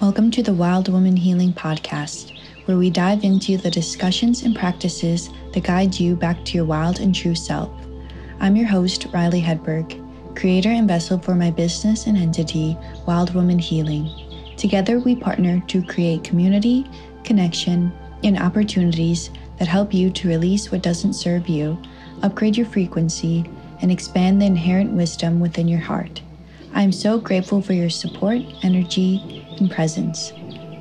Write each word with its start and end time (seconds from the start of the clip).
Welcome 0.00 0.32
to 0.32 0.42
the 0.42 0.52
Wild 0.52 0.88
Woman 0.88 1.16
Healing 1.16 1.52
Podcast, 1.52 2.36
where 2.64 2.76
we 2.76 2.90
dive 2.90 3.22
into 3.22 3.56
the 3.56 3.70
discussions 3.70 4.42
and 4.42 4.54
practices 4.54 5.30
that 5.52 5.62
guide 5.62 5.98
you 5.98 6.16
back 6.16 6.44
to 6.44 6.52
your 6.52 6.64
wild 6.64 6.98
and 6.98 7.14
true 7.14 7.36
self. 7.36 7.70
I'm 8.40 8.56
your 8.56 8.66
host, 8.66 9.10
Rylee 9.12 9.42
Hedberg, 9.42 10.36
creator 10.36 10.70
and 10.70 10.88
vessel 10.88 11.18
for 11.18 11.36
my 11.36 11.50
business 11.50 12.06
and 12.06 12.18
entity, 12.18 12.76
Wild 13.06 13.34
Woman 13.34 13.58
Healing. 13.58 14.10
Together, 14.56 14.98
we 14.98 15.14
partner 15.14 15.62
to 15.68 15.82
create 15.82 16.24
community, 16.24 16.86
connection, 17.22 17.92
and 18.24 18.38
opportunities 18.38 19.30
that 19.58 19.68
help 19.68 19.94
you 19.94 20.10
to 20.10 20.28
release 20.28 20.72
what 20.72 20.82
doesn't 20.82 21.14
serve 21.14 21.48
you, 21.48 21.80
upgrade 22.22 22.56
your 22.56 22.66
frequency, 22.66 23.48
and 23.80 23.92
expand 23.92 24.42
the 24.42 24.46
inherent 24.46 24.92
wisdom 24.92 25.40
within 25.40 25.68
your 25.68 25.80
heart. 25.80 26.20
I'm 26.76 26.90
so 26.90 27.18
grateful 27.18 27.62
for 27.62 27.72
your 27.72 27.88
support, 27.88 28.42
energy, 28.64 29.46
and 29.60 29.70
presence, 29.70 30.32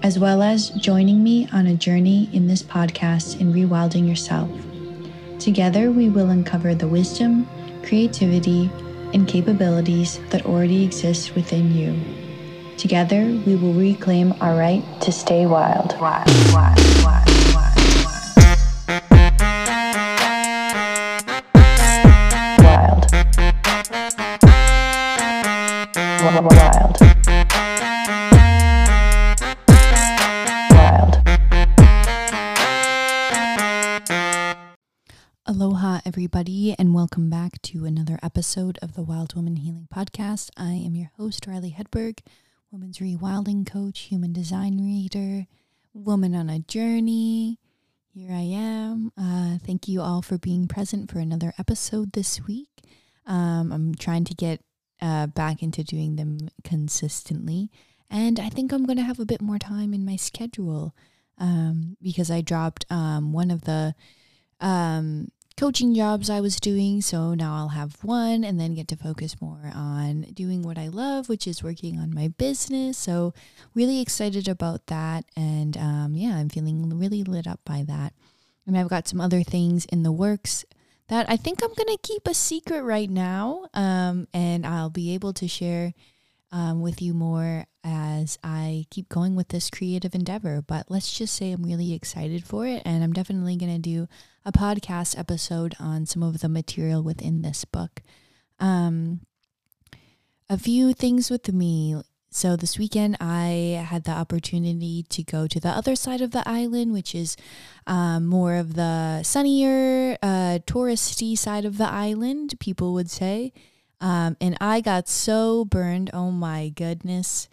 as 0.02 0.18
well 0.18 0.42
as 0.42 0.72
joining 0.72 1.24
me 1.24 1.48
on 1.54 1.68
a 1.68 1.76
journey 1.76 2.30
in 2.34 2.48
this 2.48 2.64
podcast 2.64 3.40
in 3.40 3.54
rewilding 3.54 4.08
yourself. 4.08 4.50
Together, 5.40 5.92
we 5.92 6.10
will 6.10 6.32
uncover 6.32 6.74
the 6.74 6.88
wisdom, 6.88 7.48
creativity, 7.84 8.72
and 9.14 9.28
capabilities 9.28 10.20
that 10.32 10.48
already 10.48 10.84
exist 10.84 11.36
within 11.36 11.72
you. 11.76 11.96
Together, 12.76 13.26
we 13.46 13.56
will 13.56 13.74
reclaim 13.74 14.34
our 14.42 14.56
right 14.56 14.84
to 15.02 15.12
stay 15.12 15.46
wild. 15.46 15.96
Wild, 16.00 16.28
wild, 16.52 16.83
Wild. 26.34 26.98
Wild. 30.72 31.22
Aloha, 35.46 36.00
everybody, 36.04 36.74
and 36.80 36.96
welcome 36.96 37.30
back 37.30 37.62
to 37.62 37.86
another 37.86 38.18
episode 38.24 38.80
of 38.82 38.96
the 38.96 39.04
Wild 39.04 39.36
Woman 39.36 39.58
Healing 39.58 39.88
Podcast. 39.94 40.50
I 40.58 40.72
am 40.72 40.96
your 40.96 41.12
host, 41.18 41.46
Rylee 41.46 41.76
Hedberg, 41.76 42.22
woman's 42.72 42.98
rewilding 42.98 43.68
coach, 43.68 44.00
human 44.00 44.34
design 44.34 44.84
reader, 44.84 45.46
woman 45.94 46.34
on 46.34 46.50
a 46.50 46.58
journey. 46.62 47.60
Here 48.12 48.32
I 48.32 48.42
am. 48.42 49.12
Uh, 49.16 49.60
thank 49.64 49.88
you 49.88 50.02
all 50.02 50.24
for 50.24 50.40
being 50.40 50.68
present 50.68 51.12
for 51.12 51.20
another 51.20 51.54
episode 51.60 52.14
this 52.14 52.42
week. 52.48 52.70
Um, 53.28 53.72
I'm 53.72 53.94
trying 53.94 54.24
to 54.26 54.34
get 54.34 54.62
uh, 55.04 55.28
back 55.28 55.62
into 55.62 55.84
doing 55.84 56.16
them 56.16 56.50
consistently, 56.64 57.70
and 58.10 58.40
I 58.40 58.50
think 58.50 58.72
I'm 58.72 58.86
going 58.86 58.98
to 58.98 59.04
have 59.04 59.20
a 59.20 59.26
bit 59.26 59.42
more 59.42 59.60
time 59.60 59.94
in 59.94 60.06
my 60.06 60.16
schedule 60.16 60.96
um, 61.38 61.98
because 62.02 62.32
I 62.32 62.42
dropped 62.42 62.86
um, 62.90 63.34
one 63.34 63.52
of 63.52 63.64
the 63.64 63.96
um, 64.62 65.32
coaching 65.58 65.94
jobs 65.94 66.30
I 66.30 66.42
was 66.42 66.58
doing. 66.58 67.02
So 67.02 67.34
now 67.34 67.56
I'll 67.56 67.70
have 67.70 68.04
one 68.04 68.44
and 68.44 68.60
then 68.60 68.76
get 68.76 68.88
to 68.90 68.96
focus 68.96 69.40
more 69.42 69.72
on 69.74 70.22
doing 70.34 70.62
what 70.62 70.78
I 70.78 70.88
love, 70.88 71.30
which 71.30 71.48
is 71.48 71.64
working 71.64 72.00
on 72.00 72.14
my 72.14 72.30
business. 72.30 72.98
So, 72.98 73.34
really 73.74 74.02
excited 74.02 74.48
about 74.48 74.88
that. 74.88 75.26
And 75.36 75.78
um, 75.78 76.16
yeah, 76.16 76.38
I'm 76.38 76.50
feeling 76.50 76.98
really 76.98 77.24
lit 77.24 77.48
up 77.48 77.60
by 77.66 77.84
that. 77.88 78.14
And 78.66 78.78
I've 78.78 78.90
got 78.90 79.08
some 79.08 79.20
other 79.20 79.44
things 79.44 79.86
in 79.86 80.04
the 80.04 80.12
works 80.12 80.66
that 81.14 81.30
I 81.30 81.38
think 81.38 81.62
I'm 81.62 81.74
going 81.76 81.96
to 81.96 82.00
keep 82.02 82.28
a 82.28 82.34
secret 82.34 82.82
right 82.82 83.10
now. 83.10 83.68
Um, 83.76 84.28
and 84.34 84.66
I'll 84.66 84.90
be 84.90 85.14
able 85.14 85.32
to 85.34 85.48
share 85.48 85.94
um, 86.52 86.82
with 86.82 87.04
you 87.04 87.14
more 87.14 87.66
as 87.84 88.40
I 88.44 88.88
keep 88.90 89.10
going 89.10 89.36
with 89.36 89.50
this 89.50 89.70
creative 89.70 90.16
endeavor. 90.16 90.64
But 90.64 90.90
let's 90.90 91.16
just 91.16 91.36
say 91.36 91.52
I'm 91.52 91.62
really 91.62 91.94
excited 91.94 92.46
for 92.46 92.66
it. 92.66 92.82
And 92.84 93.04
I'm 93.04 93.14
definitely 93.14 93.58
going 93.58 93.76
to 93.76 93.80
do 93.80 94.08
a 94.44 94.52
podcast 94.52 95.16
episode 95.16 95.76
on 95.80 96.08
some 96.08 96.24
of 96.24 96.40
the 96.40 96.50
material 96.50 97.04
within 97.04 97.44
this 97.44 97.64
book. 97.64 98.02
Um, 98.60 99.22
a 100.50 100.58
few 100.58 100.94
things 100.94 101.30
with 101.30 101.54
me. 101.54 101.96
So 102.34 102.56
this 102.56 102.80
weekend, 102.80 103.18
I 103.20 103.86
had 103.88 104.06
the 104.06 104.12
opportunity 104.12 105.04
to 105.10 105.22
go 105.22 105.46
to 105.46 105.60
the 105.60 105.70
other 105.70 105.96
side 105.96 106.20
of 106.20 106.32
the 106.32 106.42
island, 106.50 106.92
which 106.92 107.14
is 107.14 107.38
um, 107.86 108.26
more 108.26 108.56
of 108.56 108.74
the 108.74 109.22
sunnier, 109.22 110.18
uh, 110.24 110.58
touristy 110.66 111.38
side 111.38 111.64
of 111.64 111.78
the 111.78 111.88
island, 111.88 112.56
people 112.60 112.94
would 112.94 113.12
say. 113.12 113.54
Um, 114.02 114.36
and 114.42 114.58
I 114.60 114.82
got 114.82 115.08
so 115.08 115.64
burned. 115.64 116.10
Oh 116.12 116.32
my 116.32 116.70
goodness 116.70 117.50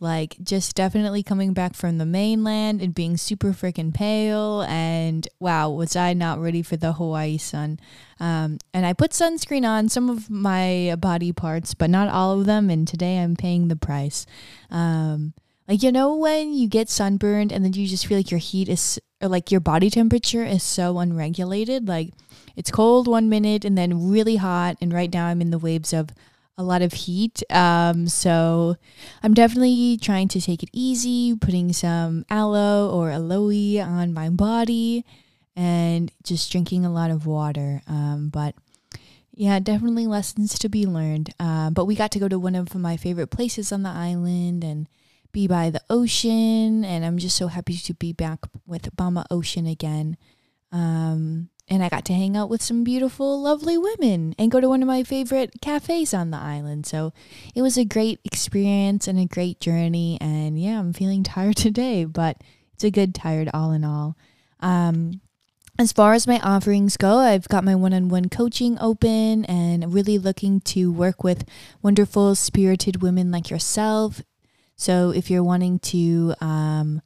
like 0.00 0.36
just 0.42 0.74
definitely 0.74 1.22
coming 1.22 1.52
back 1.52 1.74
from 1.74 1.98
the 1.98 2.06
mainland 2.06 2.80
and 2.80 2.94
being 2.94 3.16
super 3.16 3.52
freaking 3.52 3.92
pale 3.92 4.62
and 4.62 5.28
wow 5.40 5.70
was 5.70 5.96
i 5.96 6.12
not 6.12 6.40
ready 6.40 6.62
for 6.62 6.76
the 6.76 6.94
hawaii 6.94 7.36
sun? 7.38 7.78
Um, 8.20 8.58
and 8.72 8.86
i 8.86 8.92
put 8.92 9.12
sunscreen 9.12 9.66
on 9.66 9.88
some 9.88 10.10
of 10.10 10.30
my 10.30 10.96
body 10.98 11.32
parts 11.32 11.74
but 11.74 11.90
not 11.90 12.08
all 12.08 12.38
of 12.38 12.46
them 12.46 12.70
and 12.70 12.86
today 12.86 13.18
i'm 13.18 13.36
paying 13.36 13.68
the 13.68 13.76
price. 13.76 14.26
Um, 14.70 15.34
like 15.66 15.82
you 15.82 15.92
know 15.92 16.16
when 16.16 16.54
you 16.54 16.68
get 16.68 16.88
sunburned 16.88 17.52
and 17.52 17.64
then 17.64 17.72
you 17.74 17.86
just 17.86 18.06
feel 18.06 18.18
like 18.18 18.30
your 18.30 18.38
heat 18.38 18.68
is 18.68 18.98
or 19.20 19.28
like 19.28 19.50
your 19.50 19.60
body 19.60 19.90
temperature 19.90 20.44
is 20.44 20.62
so 20.62 20.98
unregulated? 20.98 21.88
Like 21.88 22.12
it's 22.58 22.72
cold 22.72 23.06
one 23.06 23.28
minute 23.28 23.64
and 23.64 23.78
then 23.78 24.10
really 24.10 24.36
hot 24.36 24.76
and 24.80 24.92
right 24.92 25.12
now 25.14 25.26
i'm 25.26 25.40
in 25.40 25.50
the 25.50 25.58
waves 25.58 25.92
of 25.92 26.10
a 26.58 26.62
lot 26.64 26.82
of 26.82 26.92
heat. 26.92 27.42
Um, 27.50 28.08
so 28.08 28.76
I'm 29.22 29.32
definitely 29.32 29.96
trying 29.96 30.28
to 30.28 30.40
take 30.40 30.62
it 30.62 30.70
easy, 30.72 31.36
putting 31.36 31.72
some 31.72 32.26
aloe 32.28 32.90
or 32.90 33.10
aloe 33.10 33.80
on 33.80 34.12
my 34.12 34.28
body 34.28 35.04
and 35.56 36.12
just 36.24 36.50
drinking 36.50 36.84
a 36.84 36.92
lot 36.92 37.10
of 37.10 37.26
water. 37.26 37.80
Um, 37.86 38.28
but 38.28 38.56
yeah, 39.32 39.60
definitely 39.60 40.08
lessons 40.08 40.58
to 40.58 40.68
be 40.68 40.84
learned. 40.84 41.32
Uh, 41.38 41.70
but 41.70 41.84
we 41.84 41.94
got 41.94 42.10
to 42.12 42.18
go 42.18 42.28
to 42.28 42.40
one 42.40 42.56
of 42.56 42.74
my 42.74 42.96
favorite 42.96 43.28
places 43.28 43.70
on 43.70 43.84
the 43.84 43.90
island 43.90 44.64
and 44.64 44.88
be 45.30 45.46
by 45.46 45.70
the 45.70 45.82
ocean. 45.88 46.84
And 46.84 47.04
I'm 47.04 47.18
just 47.18 47.36
so 47.36 47.46
happy 47.46 47.76
to 47.76 47.94
be 47.94 48.12
back 48.12 48.40
with 48.66 48.94
Bama 48.96 49.24
Ocean 49.30 49.66
again. 49.66 50.16
Um, 50.72 51.50
and 51.68 51.82
I 51.82 51.88
got 51.88 52.04
to 52.06 52.12
hang 52.14 52.36
out 52.36 52.48
with 52.48 52.62
some 52.62 52.84
beautiful, 52.84 53.40
lovely 53.40 53.76
women 53.76 54.34
and 54.38 54.50
go 54.50 54.60
to 54.60 54.68
one 54.68 54.82
of 54.82 54.88
my 54.88 55.02
favorite 55.02 55.60
cafes 55.60 56.14
on 56.14 56.30
the 56.30 56.38
island. 56.38 56.86
So 56.86 57.12
it 57.54 57.62
was 57.62 57.76
a 57.76 57.84
great 57.84 58.20
experience 58.24 59.06
and 59.06 59.18
a 59.18 59.26
great 59.26 59.60
journey. 59.60 60.18
And 60.20 60.60
yeah, 60.60 60.78
I'm 60.78 60.92
feeling 60.92 61.22
tired 61.22 61.56
today, 61.58 62.04
but 62.04 62.42
it's 62.74 62.84
a 62.84 62.90
good 62.90 63.14
tired 63.14 63.50
all 63.52 63.72
in 63.72 63.84
all. 63.84 64.16
Um, 64.60 65.20
as 65.78 65.92
far 65.92 66.14
as 66.14 66.26
my 66.26 66.40
offerings 66.40 66.96
go, 66.96 67.18
I've 67.18 67.48
got 67.48 67.62
my 67.62 67.74
one 67.76 67.94
on 67.94 68.08
one 68.08 68.28
coaching 68.28 68.76
open 68.80 69.44
and 69.44 69.94
really 69.94 70.18
looking 70.18 70.60
to 70.62 70.90
work 70.90 71.22
with 71.22 71.44
wonderful, 71.82 72.34
spirited 72.34 73.00
women 73.00 73.30
like 73.30 73.48
yourself. 73.48 74.22
So 74.74 75.10
if 75.10 75.30
you're 75.30 75.44
wanting 75.44 75.78
to, 75.80 76.34
um, 76.40 77.00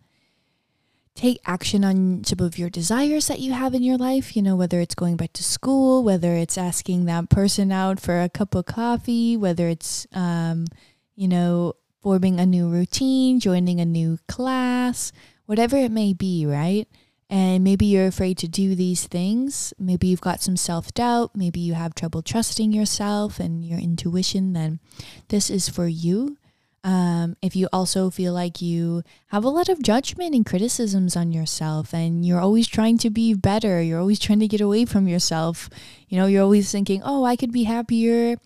take 1.23 1.41
action 1.47 1.85
on 1.85 2.25
some 2.25 2.45
of 2.45 2.59
your 2.59 2.69
desires 2.69 3.29
that 3.29 3.39
you 3.39 3.53
have 3.53 3.75
in 3.75 3.83
your 3.85 3.97
life, 3.97 4.35
you 4.35 4.43
know, 4.43 4.57
whether 4.57 4.81
it's 4.81 4.97
going 4.97 5.17
back 5.17 5.33
to 5.33 5.45
school, 5.45 6.03
whether 6.03 6.35
it's 6.35 6.59
asking 6.59 7.05
that 7.05 7.31
person 7.31 7.71
out 7.71 8.01
for 8.01 8.21
a 8.21 8.29
cup 8.29 8.57
of 8.57 8.67
coffee, 8.67 9.37
whether 9.37 9.69
it's, 9.69 10.05
um, 10.15 10.67
you 11.15 11.29
know, 11.29 11.75
forming 12.01 12.41
a 12.41 12.45
new 12.45 12.69
routine, 12.69 13.39
joining 13.39 13.79
a 13.79 13.85
new 13.85 14.19
class, 14.27 15.13
whatever 15.47 15.77
it 15.77 15.93
may 15.93 16.13
be, 16.13 16.45
right? 16.45 16.89
And 17.31 17.63
maybe 17.63 17.87
you're 17.87 18.09
afraid 18.09 18.37
to 18.39 18.49
do 18.49 18.75
these 18.75 19.07
things. 19.07 19.73
Maybe 19.79 20.09
you've 20.09 20.21
got 20.21 20.43
some 20.43 20.57
self 20.57 20.93
doubt. 20.93 21.37
Maybe 21.37 21.61
you 21.61 21.75
have 21.75 21.95
trouble 21.95 22.23
trusting 22.23 22.73
yourself 22.73 23.39
and 23.39 23.65
your 23.65 23.79
intuition. 23.79 24.55
Then 24.55 24.81
this 25.29 25.51
is 25.51 25.69
for 25.69 25.87
you. 25.87 26.37
Um, 26.85 27.37
if 27.41 27.55
you 27.55 27.69
also 27.73 28.11
feel 28.11 28.33
like 28.33 28.61
you 28.61 29.05
have 29.29 29.45
a 29.45 29.49
lot 29.49 29.69
of 29.69 29.83
judgment 29.83 30.35
and 30.35 30.45
criticisms 30.45 31.15
on 31.15 31.31
yourself 31.31 31.95
and 31.95 32.27
you're 32.27 32.41
always 32.41 32.67
trying 32.67 32.99
to 32.99 33.11
be 33.11 33.35
better, 33.35 33.81
you're 33.81 34.01
always 34.01 34.19
trying 34.19 34.41
to 34.41 34.49
get 34.49 34.61
away 34.61 34.85
from 34.85 35.07
yourself, 35.07 35.71
you 36.09 36.19
know, 36.19 36.27
you're 36.27 36.43
always 36.43 36.73
thinking, 36.73 37.01
oh, 37.05 37.25
I 37.25 37.37
could 37.37 37.53
be 37.53 37.65
happier 37.65 38.37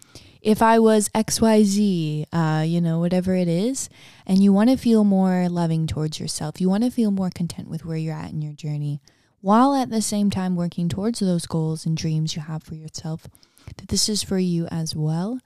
if 0.47 0.62
I 0.62 0.79
was 0.79 1.09
XYZ, 1.09 2.27
uh, 2.33 2.62
you 2.65 2.81
know, 2.81 3.00
whatever 3.00 3.35
it 3.35 3.49
is, 3.49 3.88
and 4.27 4.41
you 4.41 4.53
want 4.53 4.71
to 4.71 4.77
feel 4.77 5.03
more 5.03 5.49
loving 5.49 5.88
towards 5.88 6.21
yourself, 6.21 6.61
you 6.61 6.69
want 6.69 6.85
to 6.85 6.91
feel 6.91 7.11
more 7.11 7.31
content 7.31 7.69
with 7.69 7.85
where 7.85 7.97
you're 7.97 8.15
at 8.15 8.31
in 8.31 8.43
your 8.43 8.53
journey, 8.53 9.00
while 9.41 9.75
at 9.75 9.91
the 9.91 10.00
same 10.00 10.31
time 10.31 10.55
working 10.55 10.88
towards 10.88 11.19
those 11.19 11.47
goals 11.47 11.85
and 11.85 11.97
dreams 11.97 12.37
you 12.37 12.43
have 12.43 12.62
for 12.62 12.77
yourself, 12.77 13.27
that 13.77 13.88
this 13.88 14.09
is 14.09 14.23
for 14.23 14.38
you 14.38 14.67
as 14.67 14.94
well. 14.94 15.41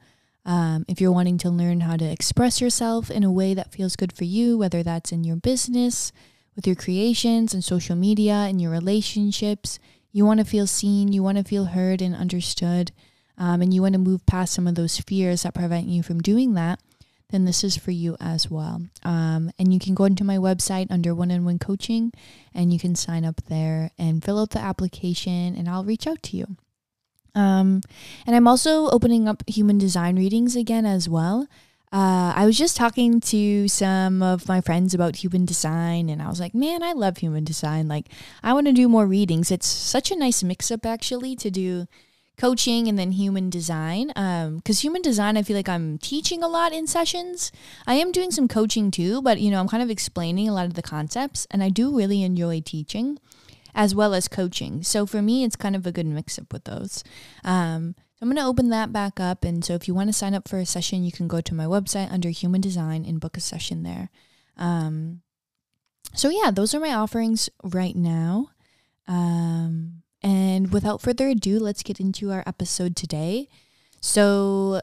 Um, 0.44 0.84
if 0.88 1.00
you're 1.00 1.12
wanting 1.12 1.38
to 1.38 1.50
learn 1.50 1.80
how 1.80 1.96
to 1.96 2.04
express 2.04 2.60
yourself 2.60 3.10
in 3.10 3.24
a 3.24 3.32
way 3.32 3.54
that 3.54 3.72
feels 3.72 3.96
good 3.96 4.12
for 4.12 4.24
you, 4.24 4.56
whether 4.56 4.82
that's 4.82 5.12
in 5.12 5.24
your 5.24 5.36
business, 5.36 6.12
with 6.56 6.66
your 6.66 6.76
creations 6.76 7.54
and 7.54 7.62
social 7.62 7.96
media, 7.96 8.46
in 8.48 8.58
your 8.58 8.70
relationships, 8.70 9.78
you 10.12 10.24
want 10.24 10.40
to 10.40 10.46
feel 10.46 10.66
seen, 10.66 11.12
you 11.12 11.22
want 11.22 11.38
to 11.38 11.44
feel 11.44 11.66
heard 11.66 12.02
and 12.02 12.14
understood, 12.14 12.90
um, 13.38 13.62
and 13.62 13.72
you 13.72 13.82
want 13.82 13.92
to 13.94 13.98
move 13.98 14.26
past 14.26 14.52
some 14.52 14.66
of 14.66 14.74
those 14.74 14.98
fears 15.00 15.42
that 15.42 15.54
prevent 15.54 15.86
you 15.86 16.02
from 16.02 16.20
doing 16.20 16.54
that, 16.54 16.80
then 17.30 17.44
this 17.44 17.62
is 17.62 17.76
for 17.76 17.92
you 17.92 18.16
as 18.20 18.50
well. 18.50 18.82
Um, 19.04 19.52
and 19.58 19.72
you 19.72 19.78
can 19.78 19.94
go 19.94 20.04
into 20.04 20.24
my 20.24 20.36
website 20.36 20.90
under 20.90 21.14
one 21.14 21.30
on 21.30 21.44
one 21.44 21.58
coaching 21.58 22.12
and 22.52 22.72
you 22.72 22.78
can 22.78 22.96
sign 22.96 23.24
up 23.24 23.40
there 23.44 23.92
and 23.98 24.24
fill 24.24 24.40
out 24.40 24.50
the 24.50 24.58
application, 24.58 25.54
and 25.54 25.68
I'll 25.68 25.84
reach 25.84 26.06
out 26.06 26.22
to 26.24 26.36
you. 26.36 26.56
Um, 27.34 27.82
and 28.26 28.36
I'm 28.36 28.48
also 28.48 28.88
opening 28.90 29.28
up 29.28 29.42
human 29.48 29.78
design 29.78 30.16
readings 30.16 30.56
again 30.56 30.86
as 30.86 31.08
well. 31.08 31.46
Uh, 31.92 32.32
I 32.36 32.46
was 32.46 32.56
just 32.56 32.76
talking 32.76 33.20
to 33.20 33.66
some 33.66 34.22
of 34.22 34.46
my 34.46 34.60
friends 34.60 34.94
about 34.94 35.16
human 35.16 35.44
design, 35.44 36.08
and 36.08 36.22
I 36.22 36.28
was 36.28 36.38
like, 36.38 36.54
man, 36.54 36.84
I 36.84 36.92
love 36.92 37.16
human 37.16 37.42
design. 37.42 37.88
Like, 37.88 38.06
I 38.44 38.52
want 38.52 38.68
to 38.68 38.72
do 38.72 38.88
more 38.88 39.06
readings. 39.06 39.50
It's 39.50 39.66
such 39.66 40.12
a 40.12 40.16
nice 40.16 40.44
mix 40.44 40.70
up, 40.70 40.86
actually, 40.86 41.34
to 41.36 41.50
do 41.50 41.88
coaching 42.38 42.86
and 42.86 42.96
then 42.96 43.12
human 43.12 43.50
design. 43.50 44.08
Because 44.08 44.78
um, 44.78 44.82
human 44.82 45.02
design, 45.02 45.36
I 45.36 45.42
feel 45.42 45.56
like 45.56 45.68
I'm 45.68 45.98
teaching 45.98 46.44
a 46.44 46.48
lot 46.48 46.72
in 46.72 46.86
sessions. 46.86 47.50
I 47.88 47.94
am 47.94 48.12
doing 48.12 48.30
some 48.30 48.46
coaching 48.46 48.92
too, 48.92 49.20
but 49.20 49.40
you 49.40 49.50
know, 49.50 49.60
I'm 49.60 49.68
kind 49.68 49.82
of 49.82 49.90
explaining 49.90 50.48
a 50.48 50.54
lot 50.54 50.66
of 50.66 50.74
the 50.74 50.82
concepts, 50.82 51.46
and 51.50 51.60
I 51.60 51.70
do 51.70 51.94
really 51.94 52.22
enjoy 52.22 52.60
teaching 52.60 53.18
as 53.74 53.94
well 53.94 54.14
as 54.14 54.28
coaching. 54.28 54.82
So 54.82 55.06
for 55.06 55.22
me, 55.22 55.44
it's 55.44 55.56
kind 55.56 55.76
of 55.76 55.86
a 55.86 55.92
good 55.92 56.06
mix 56.06 56.38
up 56.38 56.52
with 56.52 56.64
those. 56.64 57.04
Um, 57.44 57.94
I'm 58.20 58.28
going 58.28 58.36
to 58.36 58.44
open 58.44 58.68
that 58.70 58.92
back 58.92 59.18
up. 59.18 59.44
And 59.44 59.64
so 59.64 59.74
if 59.74 59.88
you 59.88 59.94
want 59.94 60.08
to 60.08 60.12
sign 60.12 60.34
up 60.34 60.48
for 60.48 60.58
a 60.58 60.66
session, 60.66 61.04
you 61.04 61.12
can 61.12 61.28
go 61.28 61.40
to 61.40 61.54
my 61.54 61.64
website 61.64 62.12
under 62.12 62.28
human 62.28 62.60
design 62.60 63.04
and 63.06 63.20
book 63.20 63.36
a 63.36 63.40
session 63.40 63.82
there. 63.82 64.10
Um, 64.56 65.22
so 66.14 66.28
yeah, 66.28 66.50
those 66.50 66.74
are 66.74 66.80
my 66.80 66.92
offerings 66.92 67.48
right 67.62 67.96
now. 67.96 68.50
Um, 69.08 70.02
and 70.22 70.72
without 70.72 71.00
further 71.00 71.28
ado, 71.28 71.58
let's 71.58 71.82
get 71.82 71.98
into 71.98 72.30
our 72.30 72.44
episode 72.46 72.94
today. 72.94 73.48
So, 74.02 74.80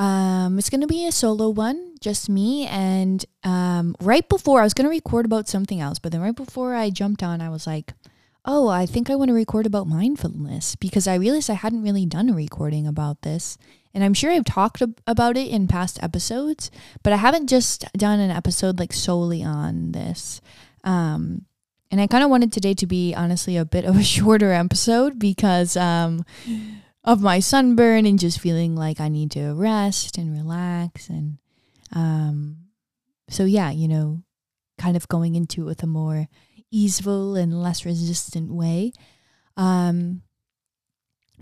um, 0.00 0.58
it's 0.58 0.70
going 0.70 0.80
to 0.80 0.86
be 0.86 1.06
a 1.06 1.12
solo 1.12 1.50
one, 1.50 1.94
just 2.00 2.30
me. 2.30 2.66
And 2.66 3.22
um, 3.44 3.94
right 4.00 4.26
before, 4.26 4.60
I 4.60 4.64
was 4.64 4.72
going 4.72 4.86
to 4.86 4.90
record 4.90 5.26
about 5.26 5.46
something 5.46 5.78
else, 5.78 5.98
but 5.98 6.10
then 6.10 6.22
right 6.22 6.34
before 6.34 6.74
I 6.74 6.88
jumped 6.88 7.22
on, 7.22 7.42
I 7.42 7.50
was 7.50 7.66
like, 7.66 7.92
oh, 8.46 8.68
I 8.68 8.86
think 8.86 9.10
I 9.10 9.14
want 9.14 9.28
to 9.28 9.34
record 9.34 9.66
about 9.66 9.86
mindfulness 9.86 10.74
because 10.74 11.06
I 11.06 11.16
realized 11.16 11.50
I 11.50 11.54
hadn't 11.54 11.82
really 11.82 12.06
done 12.06 12.30
a 12.30 12.32
recording 12.32 12.86
about 12.86 13.20
this. 13.20 13.58
And 13.92 14.02
I'm 14.02 14.14
sure 14.14 14.30
I've 14.30 14.46
talked 14.46 14.80
ab- 14.80 15.02
about 15.06 15.36
it 15.36 15.48
in 15.48 15.68
past 15.68 16.02
episodes, 16.02 16.70
but 17.02 17.12
I 17.12 17.16
haven't 17.16 17.48
just 17.48 17.84
done 17.92 18.20
an 18.20 18.30
episode 18.30 18.78
like 18.78 18.94
solely 18.94 19.42
on 19.42 19.92
this. 19.92 20.40
Um, 20.82 21.44
and 21.90 22.00
I 22.00 22.06
kind 22.06 22.24
of 22.24 22.30
wanted 22.30 22.54
today 22.54 22.72
to 22.72 22.86
be 22.86 23.14
honestly 23.14 23.58
a 23.58 23.66
bit 23.66 23.84
of 23.84 23.98
a 23.98 24.02
shorter 24.16 24.50
episode 24.50 25.18
because 25.18 25.76
um, 25.76 26.24
of 27.04 27.22
my 27.22 27.40
sunburn 27.40 28.06
and 28.06 28.18
just 28.18 28.40
feeling 28.40 28.76
like 28.76 29.00
I 29.00 29.08
need 29.08 29.30
to 29.32 29.54
rest 29.54 30.18
and 30.18 30.32
relax. 30.32 31.08
And 31.08 31.38
um, 31.92 32.58
so, 33.28 33.44
yeah, 33.44 33.70
you 33.70 33.88
know, 33.88 34.22
kind 34.78 34.96
of 34.96 35.08
going 35.08 35.34
into 35.34 35.62
it 35.62 35.66
with 35.66 35.82
a 35.82 35.86
more 35.86 36.28
easeful 36.70 37.36
and 37.36 37.62
less 37.62 37.84
resistant 37.84 38.52
way. 38.52 38.92
Um, 39.56 40.22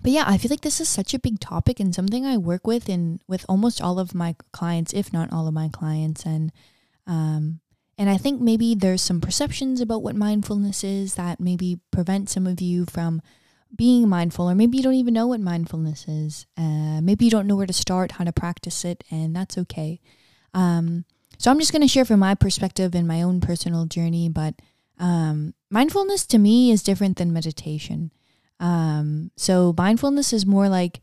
but 0.00 0.12
yeah, 0.12 0.24
I 0.26 0.38
feel 0.38 0.50
like 0.50 0.60
this 0.60 0.80
is 0.80 0.88
such 0.88 1.12
a 1.12 1.18
big 1.18 1.40
topic 1.40 1.80
and 1.80 1.94
something 1.94 2.24
I 2.24 2.36
work 2.36 2.66
with 2.66 2.88
in 2.88 3.20
with 3.26 3.44
almost 3.48 3.82
all 3.82 3.98
of 3.98 4.14
my 4.14 4.36
clients, 4.52 4.92
if 4.94 5.12
not 5.12 5.32
all 5.32 5.48
of 5.48 5.54
my 5.54 5.68
clients. 5.68 6.24
And 6.24 6.52
um, 7.06 7.60
and 7.96 8.08
I 8.08 8.16
think 8.16 8.40
maybe 8.40 8.76
there's 8.76 9.02
some 9.02 9.20
perceptions 9.20 9.80
about 9.80 10.02
what 10.02 10.14
mindfulness 10.14 10.84
is 10.84 11.14
that 11.14 11.40
maybe 11.40 11.80
prevent 11.90 12.30
some 12.30 12.46
of 12.46 12.60
you 12.60 12.86
from 12.86 13.20
being 13.74 14.08
mindful, 14.08 14.50
or 14.50 14.54
maybe 14.54 14.76
you 14.76 14.82
don't 14.82 14.94
even 14.94 15.14
know 15.14 15.26
what 15.26 15.40
mindfulness 15.40 16.06
is. 16.08 16.46
Uh, 16.56 17.00
maybe 17.00 17.24
you 17.24 17.30
don't 17.30 17.46
know 17.46 17.56
where 17.56 17.66
to 17.66 17.72
start, 17.72 18.12
how 18.12 18.24
to 18.24 18.32
practice 18.32 18.84
it, 18.84 19.04
and 19.10 19.34
that's 19.34 19.58
okay. 19.58 20.00
Um, 20.54 21.04
so 21.38 21.50
I'm 21.50 21.60
just 21.60 21.72
going 21.72 21.82
to 21.82 21.88
share 21.88 22.04
from 22.04 22.20
my 22.20 22.34
perspective 22.34 22.94
and 22.94 23.06
my 23.06 23.22
own 23.22 23.40
personal 23.40 23.86
journey, 23.86 24.28
but 24.28 24.54
um, 24.98 25.54
mindfulness 25.70 26.26
to 26.26 26.38
me 26.38 26.70
is 26.70 26.82
different 26.82 27.16
than 27.18 27.32
meditation. 27.32 28.10
Um, 28.58 29.30
so 29.36 29.74
mindfulness 29.76 30.32
is 30.32 30.44
more 30.44 30.68
like 30.68 31.00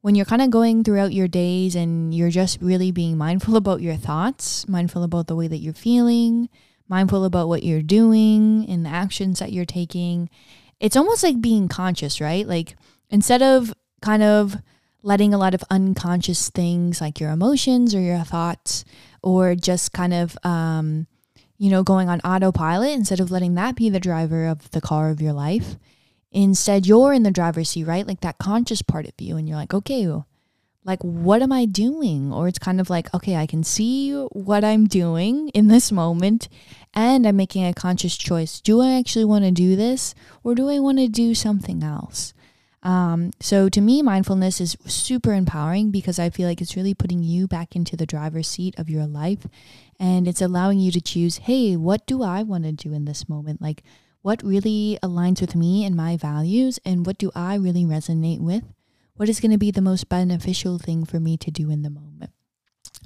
when 0.00 0.14
you're 0.14 0.26
kind 0.26 0.42
of 0.42 0.50
going 0.50 0.82
throughout 0.82 1.12
your 1.12 1.28
days 1.28 1.74
and 1.74 2.12
you're 2.12 2.30
just 2.30 2.60
really 2.60 2.90
being 2.90 3.16
mindful 3.16 3.56
about 3.64 3.80
your 3.80 3.96
thoughts, 3.96 4.68
mindful 4.68 5.02
about 5.02 5.28
the 5.28 5.36
way 5.36 5.46
that 5.48 5.58
you're 5.58 5.72
feeling, 5.72 6.48
mindful 6.88 7.24
about 7.24 7.48
what 7.48 7.62
you're 7.62 7.82
doing 7.82 8.66
and 8.68 8.84
the 8.84 8.90
actions 8.90 9.38
that 9.38 9.52
you're 9.52 9.64
taking, 9.64 10.28
it's 10.84 10.96
almost 10.96 11.22
like 11.22 11.40
being 11.40 11.68
conscious, 11.68 12.20
right? 12.20 12.46
Like 12.46 12.76
instead 13.10 13.42
of 13.42 13.72
kind 14.02 14.22
of 14.22 14.56
letting 15.02 15.34
a 15.34 15.38
lot 15.38 15.54
of 15.54 15.64
unconscious 15.70 16.50
things 16.50 17.00
like 17.00 17.20
your 17.20 17.30
emotions 17.30 17.94
or 17.94 18.00
your 18.00 18.18
thoughts 18.20 18.84
or 19.22 19.54
just 19.54 19.92
kind 19.92 20.14
of 20.14 20.36
um, 20.44 21.06
you 21.58 21.70
know 21.70 21.82
going 21.82 22.08
on 22.08 22.20
autopilot 22.20 22.90
instead 22.90 23.20
of 23.20 23.30
letting 23.30 23.54
that 23.54 23.76
be 23.76 23.88
the 23.88 24.00
driver 24.00 24.46
of 24.46 24.70
the 24.72 24.80
car 24.80 25.10
of 25.10 25.20
your 25.20 25.32
life 25.32 25.76
Instead, 26.34 26.84
you're 26.84 27.12
in 27.12 27.22
the 27.22 27.30
driver's 27.30 27.70
seat, 27.70 27.84
right? 27.84 28.06
Like 28.06 28.20
that 28.22 28.38
conscious 28.38 28.82
part 28.82 29.06
of 29.06 29.12
you. 29.20 29.36
And 29.36 29.48
you're 29.48 29.56
like, 29.56 29.72
okay, 29.72 30.12
like, 30.84 31.00
what 31.00 31.42
am 31.42 31.52
I 31.52 31.64
doing? 31.64 32.32
Or 32.32 32.48
it's 32.48 32.58
kind 32.58 32.80
of 32.80 32.90
like, 32.90 33.14
okay, 33.14 33.36
I 33.36 33.46
can 33.46 33.62
see 33.62 34.12
what 34.12 34.64
I'm 34.64 34.86
doing 34.86 35.48
in 35.50 35.68
this 35.68 35.92
moment 35.92 36.48
and 36.94 37.26
I'm 37.26 37.36
making 37.36 37.66
a 37.66 37.74
conscious 37.74 38.16
choice. 38.16 38.60
Do 38.60 38.80
I 38.80 38.98
actually 38.98 39.24
want 39.24 39.44
to 39.44 39.50
do 39.50 39.76
this 39.76 40.14
or 40.42 40.54
do 40.54 40.68
I 40.68 40.78
want 40.78 40.98
to 40.98 41.08
do 41.08 41.34
something 41.34 41.82
else? 41.82 42.32
Um, 42.82 43.30
so 43.40 43.68
to 43.70 43.80
me, 43.80 44.02
mindfulness 44.02 44.60
is 44.60 44.76
super 44.86 45.32
empowering 45.32 45.90
because 45.90 46.18
I 46.18 46.30
feel 46.30 46.46
like 46.46 46.60
it's 46.60 46.76
really 46.76 46.94
putting 46.94 47.22
you 47.22 47.48
back 47.48 47.74
into 47.74 47.96
the 47.96 48.06
driver's 48.06 48.46
seat 48.46 48.78
of 48.78 48.90
your 48.90 49.06
life 49.06 49.46
and 49.98 50.28
it's 50.28 50.42
allowing 50.42 50.78
you 50.78 50.90
to 50.92 51.00
choose, 51.00 51.38
hey, 51.38 51.76
what 51.76 52.06
do 52.06 52.22
I 52.22 52.42
want 52.42 52.64
to 52.64 52.72
do 52.72 52.92
in 52.92 53.06
this 53.06 53.28
moment? 53.28 53.62
Like, 53.62 53.82
what 54.20 54.42
really 54.42 54.98
aligns 55.02 55.40
with 55.40 55.54
me 55.54 55.84
and 55.84 55.94
my 55.94 56.16
values, 56.16 56.80
and 56.82 57.04
what 57.04 57.18
do 57.18 57.30
I 57.34 57.56
really 57.56 57.84
resonate 57.84 58.40
with? 58.40 58.64
What 59.16 59.28
is 59.28 59.38
going 59.38 59.50
to 59.50 59.58
be 59.58 59.70
the 59.70 59.82
most 59.82 60.08
beneficial 60.08 60.78
thing 60.78 61.04
for 61.04 61.20
me 61.20 61.36
to 61.36 61.50
do 61.50 61.70
in 61.70 61.82
the 61.82 61.90
moment? 61.90 62.33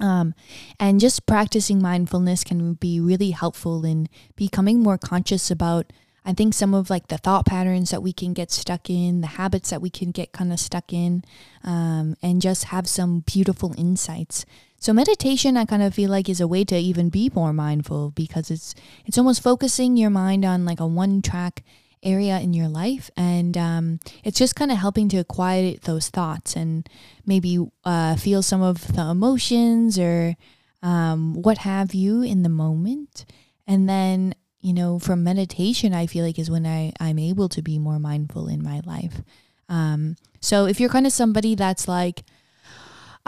Um, 0.00 0.34
and 0.78 1.00
just 1.00 1.26
practicing 1.26 1.82
mindfulness 1.82 2.44
can 2.44 2.74
be 2.74 3.00
really 3.00 3.30
helpful 3.30 3.84
in 3.84 4.08
becoming 4.36 4.80
more 4.80 4.98
conscious 4.98 5.50
about 5.50 5.92
I 6.28 6.34
think 6.34 6.52
some 6.52 6.74
of 6.74 6.90
like 6.90 7.08
the 7.08 7.16
thought 7.16 7.46
patterns 7.46 7.90
that 7.90 8.02
we 8.02 8.12
can 8.12 8.34
get 8.34 8.50
stuck 8.50 8.90
in, 8.90 9.22
the 9.22 9.26
habits 9.26 9.70
that 9.70 9.80
we 9.80 9.88
can 9.88 10.10
get 10.10 10.32
kind 10.32 10.52
of 10.52 10.60
stuck 10.60 10.92
in, 10.92 11.24
um, 11.64 12.16
and 12.22 12.42
just 12.42 12.64
have 12.64 12.86
some 12.86 13.20
beautiful 13.20 13.74
insights. 13.78 14.44
So 14.78 14.92
meditation, 14.92 15.56
I 15.56 15.64
kind 15.64 15.82
of 15.82 15.94
feel 15.94 16.10
like 16.10 16.28
is 16.28 16.40
a 16.40 16.46
way 16.46 16.64
to 16.64 16.76
even 16.76 17.08
be 17.08 17.30
more 17.34 17.54
mindful 17.54 18.10
because 18.10 18.50
it's 18.50 18.74
it's 19.06 19.16
almost 19.16 19.42
focusing 19.42 19.96
your 19.96 20.10
mind 20.10 20.44
on 20.44 20.66
like 20.66 20.80
a 20.80 20.86
one 20.86 21.22
track 21.22 21.64
area 22.02 22.38
in 22.40 22.52
your 22.52 22.68
life, 22.68 23.10
and 23.16 23.56
um, 23.56 24.00
it's 24.24 24.38
just 24.38 24.56
kind 24.56 24.70
of 24.70 24.78
helping 24.78 25.08
to 25.10 25.24
quiet 25.24 25.82
those 25.82 26.08
thoughts 26.08 26.56
and 26.56 26.88
maybe 27.26 27.58
uh, 27.84 28.16
feel 28.16 28.42
some 28.42 28.62
of 28.62 28.94
the 28.94 29.02
emotions 29.02 29.98
or 29.98 30.36
um, 30.82 31.34
what 31.42 31.58
have 31.58 31.94
you 31.94 32.22
in 32.22 32.42
the 32.42 32.48
moment, 32.48 33.24
and 33.66 33.88
then 33.88 34.34
you 34.60 34.72
know, 34.72 34.98
from 34.98 35.22
meditation, 35.22 35.94
I 35.94 36.06
feel 36.06 36.24
like 36.24 36.38
is 36.38 36.50
when 36.50 36.66
I, 36.66 36.92
I'm 36.98 37.18
able 37.18 37.48
to 37.50 37.62
be 37.62 37.78
more 37.78 37.98
mindful 37.98 38.48
in 38.48 38.62
my 38.62 38.80
life. 38.84 39.22
Um, 39.68 40.16
so 40.40 40.66
if 40.66 40.80
you're 40.80 40.88
kind 40.88 41.06
of 41.06 41.12
somebody 41.12 41.54
that's 41.54 41.86
like, 41.86 42.24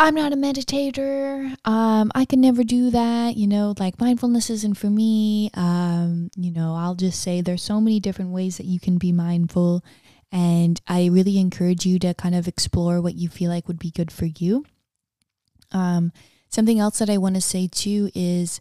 I'm 0.00 0.14
not 0.14 0.32
a 0.32 0.36
meditator, 0.36 1.54
um, 1.66 2.10
I 2.14 2.24
can 2.24 2.40
never 2.40 2.64
do 2.64 2.88
that, 2.88 3.36
you 3.36 3.46
know, 3.46 3.74
like 3.78 4.00
mindfulness 4.00 4.48
isn't 4.48 4.78
for 4.78 4.86
me. 4.86 5.50
Um, 5.52 6.30
you 6.36 6.50
know, 6.50 6.74
I'll 6.74 6.94
just 6.94 7.20
say 7.20 7.42
there's 7.42 7.62
so 7.62 7.82
many 7.82 8.00
different 8.00 8.30
ways 8.30 8.56
that 8.56 8.64
you 8.64 8.80
can 8.80 8.96
be 8.96 9.12
mindful. 9.12 9.84
And 10.32 10.80
I 10.88 11.10
really 11.12 11.38
encourage 11.38 11.84
you 11.84 11.98
to 11.98 12.14
kind 12.14 12.34
of 12.34 12.48
explore 12.48 13.02
what 13.02 13.16
you 13.16 13.28
feel 13.28 13.50
like 13.50 13.68
would 13.68 13.78
be 13.78 13.90
good 13.90 14.10
for 14.10 14.24
you. 14.24 14.64
Um, 15.70 16.12
something 16.48 16.80
else 16.80 16.98
that 17.00 17.10
I 17.10 17.18
want 17.18 17.34
to 17.34 17.42
say 17.42 17.68
too 17.70 18.10
is 18.14 18.58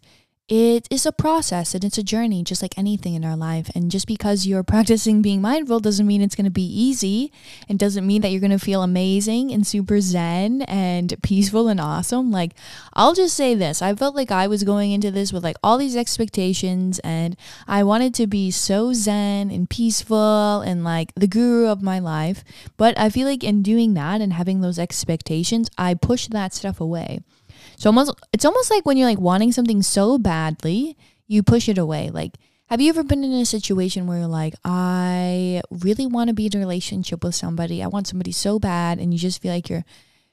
it 0.50 0.88
is 0.90 1.06
a 1.06 1.12
process 1.12 1.76
and 1.76 1.84
it's 1.84 1.96
a 1.96 2.02
journey, 2.02 2.42
just 2.42 2.60
like 2.60 2.76
anything 2.76 3.14
in 3.14 3.24
our 3.24 3.36
life. 3.36 3.70
And 3.72 3.88
just 3.88 4.08
because 4.08 4.46
you're 4.46 4.62
practicing 4.74 5.22
being 5.22 5.40
mindful 5.40 5.78
doesn't 5.78 6.06
mean 6.06 6.20
it's 6.20 6.34
going 6.34 6.44
to 6.44 6.50
be 6.50 6.66
easy 6.66 7.32
and 7.68 7.78
doesn't 7.78 8.04
mean 8.04 8.20
that 8.22 8.30
you're 8.30 8.40
going 8.40 8.50
to 8.50 8.58
feel 8.58 8.82
amazing 8.82 9.52
and 9.52 9.64
super 9.64 10.00
zen 10.00 10.62
and 10.62 11.14
peaceful 11.22 11.68
and 11.68 11.80
awesome. 11.80 12.32
Like, 12.32 12.54
I'll 12.94 13.14
just 13.14 13.36
say 13.36 13.54
this 13.54 13.80
I 13.80 13.94
felt 13.94 14.16
like 14.16 14.32
I 14.32 14.48
was 14.48 14.64
going 14.64 14.90
into 14.90 15.12
this 15.12 15.32
with 15.32 15.44
like 15.44 15.56
all 15.62 15.78
these 15.78 15.94
expectations 15.96 16.98
and 17.04 17.36
I 17.68 17.84
wanted 17.84 18.12
to 18.14 18.26
be 18.26 18.50
so 18.50 18.92
zen 18.92 19.52
and 19.52 19.70
peaceful 19.70 20.62
and 20.62 20.82
like 20.82 21.14
the 21.14 21.28
guru 21.28 21.68
of 21.68 21.80
my 21.80 22.00
life. 22.00 22.42
But 22.76 22.98
I 22.98 23.08
feel 23.08 23.28
like 23.28 23.44
in 23.44 23.62
doing 23.62 23.94
that 23.94 24.20
and 24.20 24.32
having 24.32 24.62
those 24.62 24.80
expectations, 24.80 25.70
I 25.78 25.94
pushed 25.94 26.32
that 26.32 26.52
stuff 26.52 26.80
away. 26.80 27.20
So 27.80 27.88
almost 27.88 28.12
it's 28.34 28.44
almost 28.44 28.70
like 28.70 28.84
when 28.84 28.98
you're 28.98 29.08
like 29.08 29.18
wanting 29.18 29.52
something 29.52 29.80
so 29.80 30.18
badly, 30.18 30.98
you 31.26 31.42
push 31.42 31.66
it 31.66 31.78
away. 31.78 32.10
Like 32.10 32.34
have 32.66 32.78
you 32.78 32.90
ever 32.90 33.02
been 33.02 33.24
in 33.24 33.32
a 33.32 33.46
situation 33.46 34.06
where 34.06 34.18
you're 34.18 34.26
like, 34.26 34.54
I 34.66 35.62
really 35.70 36.06
want 36.06 36.28
to 36.28 36.34
be 36.34 36.44
in 36.44 36.56
a 36.56 36.58
relationship 36.58 37.24
with 37.24 37.34
somebody. 37.34 37.82
I 37.82 37.86
want 37.86 38.06
somebody 38.06 38.32
so 38.32 38.58
bad 38.58 38.98
and 38.98 39.14
you 39.14 39.18
just 39.18 39.40
feel 39.40 39.54
like 39.54 39.70
you're 39.70 39.86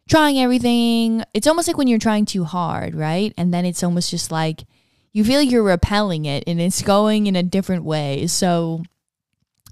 trying 0.10 0.38
everything. 0.40 1.24
It's 1.34 1.48
almost 1.48 1.70
like 1.70 1.78
when 1.78 1.88
you're 1.88 2.00
trying 2.00 2.26
too 2.26 2.44
hard, 2.44 2.94
right? 2.96 3.34
And 3.38 3.54
then 3.54 3.64
it's 3.64 3.82
almost 3.82 4.12
just 4.12 4.30
like 4.30 4.66
you 5.14 5.24
feel 5.24 5.40
like 5.40 5.50
you're 5.50 5.64
repelling 5.64 6.26
it 6.26 6.44
and 6.48 6.60
it's 6.60 6.82
going 6.82 7.28
in 7.28 7.38
a 7.38 7.44
different 7.44 7.86
way. 7.86 8.28
So, 8.28 8.84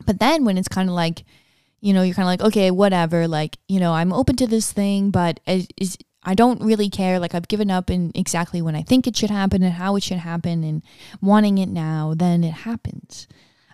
but 0.05 0.21
then 0.21 0.45
when 0.45 0.57
it's 0.57 0.69
kind 0.69 0.87
of 0.87 0.95
like, 0.95 1.25
you 1.81 1.91
know, 1.91 2.03
you're 2.03 2.15
kind 2.15 2.25
of 2.25 2.39
like, 2.39 2.53
okay, 2.53 2.71
whatever. 2.71 3.27
Like, 3.27 3.57
you 3.67 3.81
know, 3.81 3.91
I'm 3.91 4.13
open 4.13 4.37
to 4.37 4.47
this 4.47 4.71
thing, 4.71 5.11
but 5.11 5.41
is 5.45 5.97
I 6.25 6.33
don't 6.33 6.61
really 6.61 6.89
care. 6.89 7.19
Like 7.19 7.35
I've 7.35 7.47
given 7.47 7.69
up 7.69 7.89
in 7.89 8.11
exactly 8.15 8.61
when 8.61 8.75
I 8.75 8.81
think 8.81 9.05
it 9.05 9.15
should 9.15 9.29
happen 9.29 9.63
and 9.63 9.73
how 9.73 9.95
it 9.95 10.03
should 10.03 10.17
happen 10.17 10.63
and 10.63 10.81
wanting 11.21 11.59
it 11.59 11.69
now, 11.69 12.13
then 12.15 12.43
it 12.43 12.53
happens. 12.53 13.27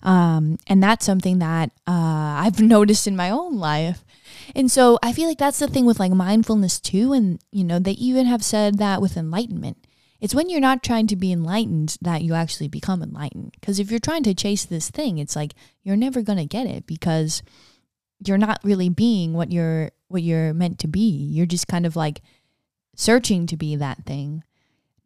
Um, 0.04 0.58
and 0.68 0.82
that's 0.82 1.06
something 1.06 1.40
that 1.40 1.72
uh, 1.88 2.44
I've 2.44 2.60
noticed 2.62 3.08
in 3.08 3.16
my 3.16 3.30
own 3.30 3.58
life. 3.58 4.04
And 4.56 4.70
so 4.70 5.00
I 5.02 5.14
feel 5.14 5.28
like 5.28 5.38
that's 5.38 5.60
the 5.60 5.68
thing 5.68 5.86
with 5.86 6.00
like 6.00 6.12
mindfulness 6.12 6.80
too. 6.80 7.14
And, 7.14 7.40
you 7.52 7.64
know, 7.64 7.80
they 7.80 7.92
even 7.92 8.26
have 8.26 8.44
said 8.44 8.78
that 8.80 9.02
with 9.02 9.18
enlightenment. 9.18 9.88
It's 10.20 10.36
when 10.36 10.50
you're 10.50 10.60
not 10.60 10.84
trying 10.84 11.08
to 11.08 11.16
be 11.16 11.32
enlightened 11.32 11.98
that 12.02 12.22
you 12.22 12.36
actually 12.36 12.68
become 12.68 13.02
enlightened. 13.02 13.56
Because 13.60 13.80
if 13.80 13.90
you're 13.90 14.00
trying 14.00 14.24
to 14.24 14.36
chase 14.36 14.66
this 14.66 14.90
thing, 14.90 15.18
it's 15.18 15.36
like 15.36 15.54
you're 15.84 15.96
never 15.96 16.22
going 16.22 16.38
to 16.38 16.46
get 16.46 16.68
it 16.68 16.86
because 16.86 17.42
you're 18.26 18.38
not 18.38 18.60
really 18.64 18.90
being 18.90 19.34
what 19.34 19.52
you're 19.52 19.92
what 20.10 20.22
you're 20.22 20.54
meant 20.54 20.78
to 20.80 20.88
be. 20.88 21.10
You're 21.10 21.48
just 21.48 21.68
kind 21.68 21.86
of 21.86 21.96
like 21.96 22.22
searching 22.96 23.48
to 23.48 23.58
be 23.58 23.76
that 23.76 24.06
thing. 24.06 24.44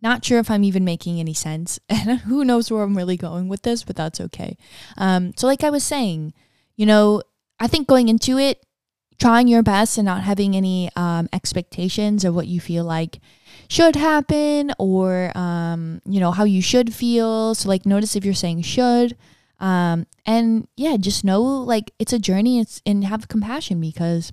Not 0.02 0.24
sure 0.24 0.40
if 0.40 0.52
I'm 0.52 0.64
even 0.64 0.86
making 0.86 1.20
any 1.20 1.34
sense, 1.34 1.80
and 1.90 2.20
who 2.20 2.46
knows 2.46 2.72
where 2.72 2.84
I'm 2.84 2.98
really 2.98 3.18
going 3.18 3.48
with 3.48 3.64
this, 3.64 3.84
but 3.84 3.96
that's 3.96 4.22
okay. 4.22 4.58
Um, 4.98 5.34
so, 5.36 5.48
like 5.48 5.64
I 5.64 5.70
was 5.70 5.84
saying, 5.84 6.34
you 6.76 6.86
know, 6.86 7.22
I 7.60 7.68
think 7.68 7.88
going 7.88 8.10
into 8.10 8.38
it, 8.38 8.66
trying 9.20 9.48
your 9.48 9.64
best 9.64 9.98
and 9.98 10.06
not 10.06 10.24
having 10.24 10.56
any 10.56 10.90
um, 10.96 11.30
expectations 11.32 12.26
of 12.26 12.36
what 12.36 12.48
you 12.48 12.60
feel 12.60 12.84
like 12.84 13.20
should 13.70 13.96
happen 13.96 14.74
or, 14.78 15.32
um, 15.36 16.02
you 16.06 16.20
know, 16.20 16.32
how 16.32 16.44
you 16.44 16.62
should 16.62 16.94
feel. 16.94 17.56
So, 17.56 17.70
like, 17.70 17.86
notice 17.86 18.16
if 18.16 18.26
you're 18.26 18.34
saying 18.34 18.64
should. 18.64 19.16
Um, 19.60 20.06
and 20.26 20.68
yeah, 20.76 20.98
just 20.98 21.24
know 21.24 21.42
like 21.42 21.92
it's 21.98 22.14
a 22.14 22.20
journey 22.20 22.60
it's, 22.60 22.82
and 22.86 23.06
have 23.06 23.28
compassion 23.28 23.80
because, 23.80 24.32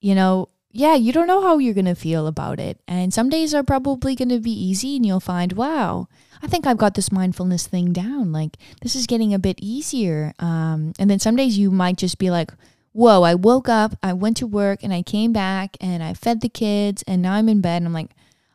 you 0.00 0.14
know, 0.14 0.48
yeah, 0.76 0.96
you 0.96 1.12
don't 1.12 1.28
know 1.28 1.40
how 1.40 1.58
you're 1.58 1.72
going 1.72 1.84
to 1.84 1.94
feel 1.94 2.26
about 2.26 2.58
it. 2.58 2.80
And 2.88 3.14
some 3.14 3.28
days 3.28 3.54
are 3.54 3.62
probably 3.62 4.16
going 4.16 4.30
to 4.30 4.40
be 4.40 4.50
easy 4.50 4.96
and 4.96 5.06
you'll 5.06 5.20
find, 5.20 5.52
wow, 5.52 6.08
I 6.42 6.48
think 6.48 6.66
I've 6.66 6.78
got 6.78 6.94
this 6.94 7.12
mindfulness 7.12 7.68
thing 7.68 7.92
down. 7.92 8.32
Like, 8.32 8.56
this 8.82 8.96
is 8.96 9.06
getting 9.06 9.32
a 9.32 9.38
bit 9.38 9.60
easier. 9.62 10.34
Um, 10.40 10.92
and 10.98 11.08
then 11.08 11.20
some 11.20 11.36
days 11.36 11.56
you 11.56 11.70
might 11.70 11.96
just 11.96 12.18
be 12.18 12.28
like, 12.28 12.50
whoa, 12.90 13.22
I 13.22 13.36
woke 13.36 13.68
up, 13.68 13.96
I 14.02 14.14
went 14.14 14.36
to 14.38 14.48
work, 14.48 14.82
and 14.82 14.92
I 14.92 15.02
came 15.02 15.32
back 15.32 15.76
and 15.80 16.02
I 16.02 16.12
fed 16.12 16.40
the 16.40 16.48
kids, 16.48 17.04
and 17.06 17.22
now 17.22 17.34
I'm 17.34 17.48
in 17.48 17.60
bed. 17.60 17.76
And 17.76 17.86
I'm 17.86 17.92
like, 17.92 18.10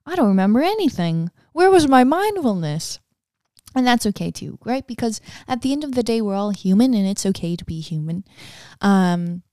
I 0.06 0.16
don't 0.16 0.28
remember 0.28 0.62
anything. 0.62 1.32
Where 1.54 1.72
was 1.72 1.88
my 1.88 2.04
mindfulness? 2.04 3.00
And 3.74 3.88
that's 3.88 4.06
okay 4.08 4.30
too, 4.30 4.60
right? 4.66 4.86
Because 4.86 5.22
at 5.48 5.62
the 5.62 5.72
end 5.72 5.86
of 5.86 5.96
the 5.96 6.04
day, 6.04 6.20
we're 6.20 6.36
all 6.36 6.50
human 6.50 6.94
and 6.94 7.08
it's 7.08 7.26
okay 7.28 7.56
to 7.56 7.64
be 7.64 7.80
human. 7.80 8.26
Um, 8.82 9.44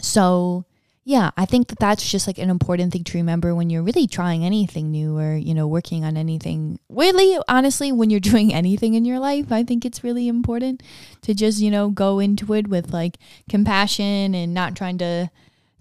so, 0.00 0.64
yeah, 1.08 1.30
I 1.38 1.46
think 1.46 1.68
that 1.68 1.78
that's 1.78 2.06
just 2.06 2.26
like 2.26 2.36
an 2.36 2.50
important 2.50 2.92
thing 2.92 3.02
to 3.02 3.16
remember 3.16 3.54
when 3.54 3.70
you're 3.70 3.82
really 3.82 4.06
trying 4.06 4.44
anything 4.44 4.90
new 4.90 5.16
or, 5.16 5.36
you 5.36 5.54
know, 5.54 5.66
working 5.66 6.04
on 6.04 6.18
anything. 6.18 6.78
Really, 6.90 7.38
honestly, 7.48 7.92
when 7.92 8.10
you're 8.10 8.20
doing 8.32 8.52
anything 8.52 8.92
in 8.92 9.06
your 9.06 9.18
life, 9.18 9.50
I 9.50 9.64
think 9.64 9.86
it's 9.86 10.04
really 10.04 10.28
important 10.28 10.82
to 11.22 11.32
just, 11.32 11.62
you 11.62 11.70
know, 11.70 11.88
go 11.88 12.18
into 12.18 12.52
it 12.52 12.68
with 12.68 12.92
like 12.92 13.16
compassion 13.48 14.34
and 14.34 14.52
not 14.52 14.76
trying 14.76 14.98
to 14.98 15.30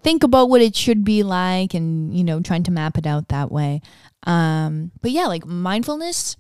think 0.02 0.24
about 0.24 0.48
what 0.48 0.62
it 0.62 0.78
should 0.78 1.04
be 1.04 1.24
like 1.24 1.74
and, 1.74 2.16
you 2.16 2.24
know, 2.24 2.40
trying 2.40 2.64
to 2.64 2.72
map 2.72 2.98
it 2.98 3.06
out 3.06 3.28
that 3.28 3.52
way. 3.52 3.82
Um, 4.26 4.92
but 5.02 5.12
yeah, 5.12 5.28
like 5.28 5.46
mindfulness 5.46 6.38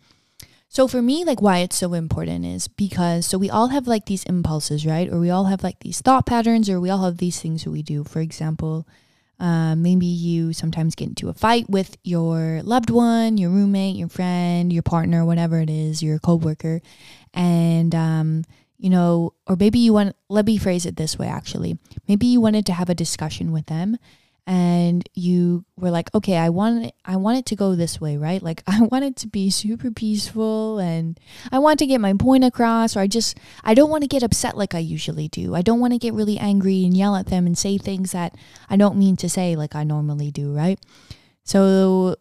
so 0.77 0.87
for 0.87 1.01
me, 1.01 1.25
like 1.25 1.41
why 1.41 1.57
it's 1.57 1.75
so 1.75 1.95
important 1.95 2.45
is 2.45 2.67
because 2.67 3.25
so 3.25 3.39
we 3.39 3.49
all 3.49 3.69
have 3.69 3.87
like 3.87 4.05
these 4.05 4.23
impulses, 4.25 4.85
right? 4.85 5.11
Or 5.11 5.19
we 5.19 5.31
all 5.31 5.45
have 5.45 5.63
like 5.63 5.79
these 5.79 6.01
thought 6.01 6.27
patterns, 6.27 6.69
or 6.69 6.79
we 6.79 6.91
all 6.91 7.03
have 7.03 7.17
these 7.17 7.41
things 7.41 7.63
that 7.63 7.71
we 7.71 7.81
do. 7.81 8.03
For 8.03 8.19
example, 8.19 8.87
uh, 9.39 9.75
maybe 9.75 10.05
you 10.05 10.53
sometimes 10.53 10.93
get 10.93 11.07
into 11.07 11.29
a 11.29 11.33
fight 11.33 11.67
with 11.67 11.97
your 12.03 12.61
loved 12.61 12.91
one, 12.91 13.39
your 13.39 13.49
roommate, 13.49 13.95
your 13.95 14.07
friend, 14.07 14.71
your 14.71 14.83
partner, 14.83 15.25
whatever 15.25 15.59
it 15.59 15.71
is, 15.71 16.03
your 16.03 16.19
coworker, 16.19 16.79
and 17.33 17.95
um, 17.95 18.43
you 18.77 18.91
know, 18.91 19.33
or 19.47 19.55
maybe 19.55 19.79
you 19.79 19.93
want. 19.93 20.15
Let 20.29 20.45
me 20.45 20.59
phrase 20.59 20.85
it 20.85 20.95
this 20.95 21.17
way. 21.17 21.25
Actually, 21.25 21.79
maybe 22.07 22.27
you 22.27 22.39
wanted 22.39 22.67
to 22.67 22.73
have 22.73 22.91
a 22.91 22.93
discussion 22.93 23.51
with 23.51 23.65
them, 23.65 23.97
and 24.47 25.07
you 25.13 25.65
were 25.75 25.91
like 25.91 26.09
okay 26.15 26.37
i 26.37 26.47
want 26.47 26.85
it, 26.85 26.95
i 27.03 27.17
want 27.17 27.37
it 27.37 27.45
to 27.45 27.55
go 27.55 27.75
this 27.75 27.99
way 27.99 28.15
right? 28.15 28.41
Like 28.41 28.63
i 28.67 28.81
want 28.81 29.03
it 29.03 29.17
to 29.17 29.27
be 29.27 29.49
super 29.49 29.91
peaceful 29.91 30.79
and 30.79 31.19
i 31.51 31.59
want 31.59 31.79
to 31.79 31.85
get 31.85 31.99
my 31.99 32.13
point 32.13 32.45
across 32.45 32.95
or 32.95 33.01
i 33.01 33.07
just 33.07 33.37
i 33.63 33.73
don't 33.73 33.89
want 33.89 34.03
to 34.03 34.07
get 34.07 34.23
upset 34.23 34.57
like 34.57 34.73
i 34.73 34.79
usually 34.79 35.27
do. 35.27 35.53
I 35.53 35.61
don't 35.61 35.81
want 35.81 35.93
to 35.93 35.99
get 35.99 36.13
really 36.13 36.37
angry 36.39 36.85
and 36.85 36.95
yell 36.95 37.15
at 37.15 37.27
them 37.27 37.45
and 37.45 37.57
say 37.57 37.77
things 37.77 38.13
that 38.13 38.35
i 38.69 38.77
don't 38.77 38.97
mean 38.97 39.17
to 39.17 39.29
say 39.29 39.55
like 39.55 39.75
i 39.75 39.83
normally 39.83 40.31
do 40.31 40.53
right? 40.53 40.79
So 41.43 42.15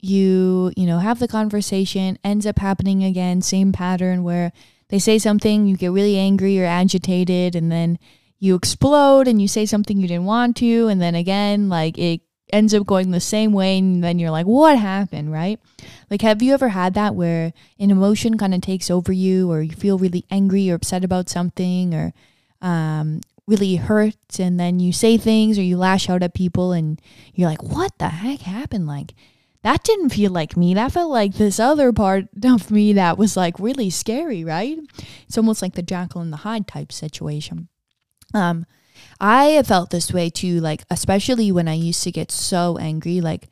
you 0.00 0.72
you 0.76 0.86
know 0.86 1.00
have 1.00 1.18
the 1.18 1.26
conversation 1.26 2.16
ends 2.22 2.46
up 2.46 2.60
happening 2.60 3.02
again 3.02 3.42
same 3.42 3.72
pattern 3.72 4.22
where 4.22 4.52
they 4.90 4.98
say 4.98 5.18
something 5.18 5.66
you 5.66 5.76
get 5.76 5.90
really 5.90 6.16
angry 6.16 6.60
or 6.60 6.64
agitated 6.64 7.56
and 7.56 7.70
then 7.70 7.98
you 8.38 8.54
explode 8.54 9.26
and 9.26 9.42
you 9.42 9.48
say 9.48 9.66
something 9.66 9.98
you 9.98 10.08
didn't 10.08 10.24
want 10.24 10.56
to 10.56 10.88
and 10.88 11.00
then 11.00 11.14
again 11.14 11.68
like 11.68 11.98
it 11.98 12.20
ends 12.52 12.72
up 12.72 12.86
going 12.86 13.10
the 13.10 13.20
same 13.20 13.52
way 13.52 13.78
and 13.78 14.02
then 14.02 14.18
you're 14.18 14.30
like 14.30 14.46
what 14.46 14.78
happened? 14.78 15.32
Right? 15.32 15.60
Like 16.10 16.22
have 16.22 16.42
you 16.42 16.54
ever 16.54 16.68
had 16.68 16.94
that 16.94 17.14
where 17.14 17.52
an 17.78 17.90
emotion 17.90 18.38
kind 18.38 18.54
of 18.54 18.60
takes 18.60 18.90
over 18.90 19.12
you 19.12 19.50
or 19.50 19.62
you 19.62 19.72
feel 19.72 19.98
really 19.98 20.24
angry 20.30 20.70
or 20.70 20.74
upset 20.74 21.04
about 21.04 21.28
something 21.28 21.94
or 21.94 22.12
um, 22.60 23.20
really 23.46 23.76
hurt 23.76 24.38
and 24.38 24.58
then 24.58 24.80
you 24.80 24.92
say 24.92 25.16
things 25.16 25.58
or 25.58 25.62
you 25.62 25.76
lash 25.76 26.08
out 26.08 26.22
at 26.22 26.34
people 26.34 26.72
and 26.72 27.00
you're 27.34 27.48
like 27.48 27.62
what 27.62 27.92
the 27.98 28.08
heck 28.08 28.40
happened? 28.40 28.86
Like 28.86 29.14
that 29.62 29.82
didn't 29.82 30.10
feel 30.10 30.30
like 30.30 30.56
me. 30.56 30.74
That 30.74 30.92
felt 30.92 31.10
like 31.10 31.34
this 31.34 31.58
other 31.58 31.92
part 31.92 32.28
of 32.44 32.70
me 32.70 32.92
that 32.94 33.18
was 33.18 33.36
like 33.36 33.58
really 33.58 33.90
scary 33.90 34.44
right? 34.44 34.78
It's 35.26 35.36
almost 35.36 35.60
like 35.60 35.74
the 35.74 35.82
Jekyll 35.82 36.22
and 36.22 36.32
the 36.32 36.38
Hyde 36.38 36.66
type 36.66 36.92
situation 36.92 37.68
um, 38.34 38.66
I 39.20 39.46
have 39.46 39.66
felt 39.66 39.90
this 39.90 40.12
way 40.12 40.30
too, 40.30 40.60
like, 40.60 40.84
especially 40.90 41.50
when 41.50 41.68
I 41.68 41.74
used 41.74 42.02
to 42.04 42.12
get 42.12 42.30
so 42.30 42.78
angry. 42.78 43.20
Like, 43.20 43.48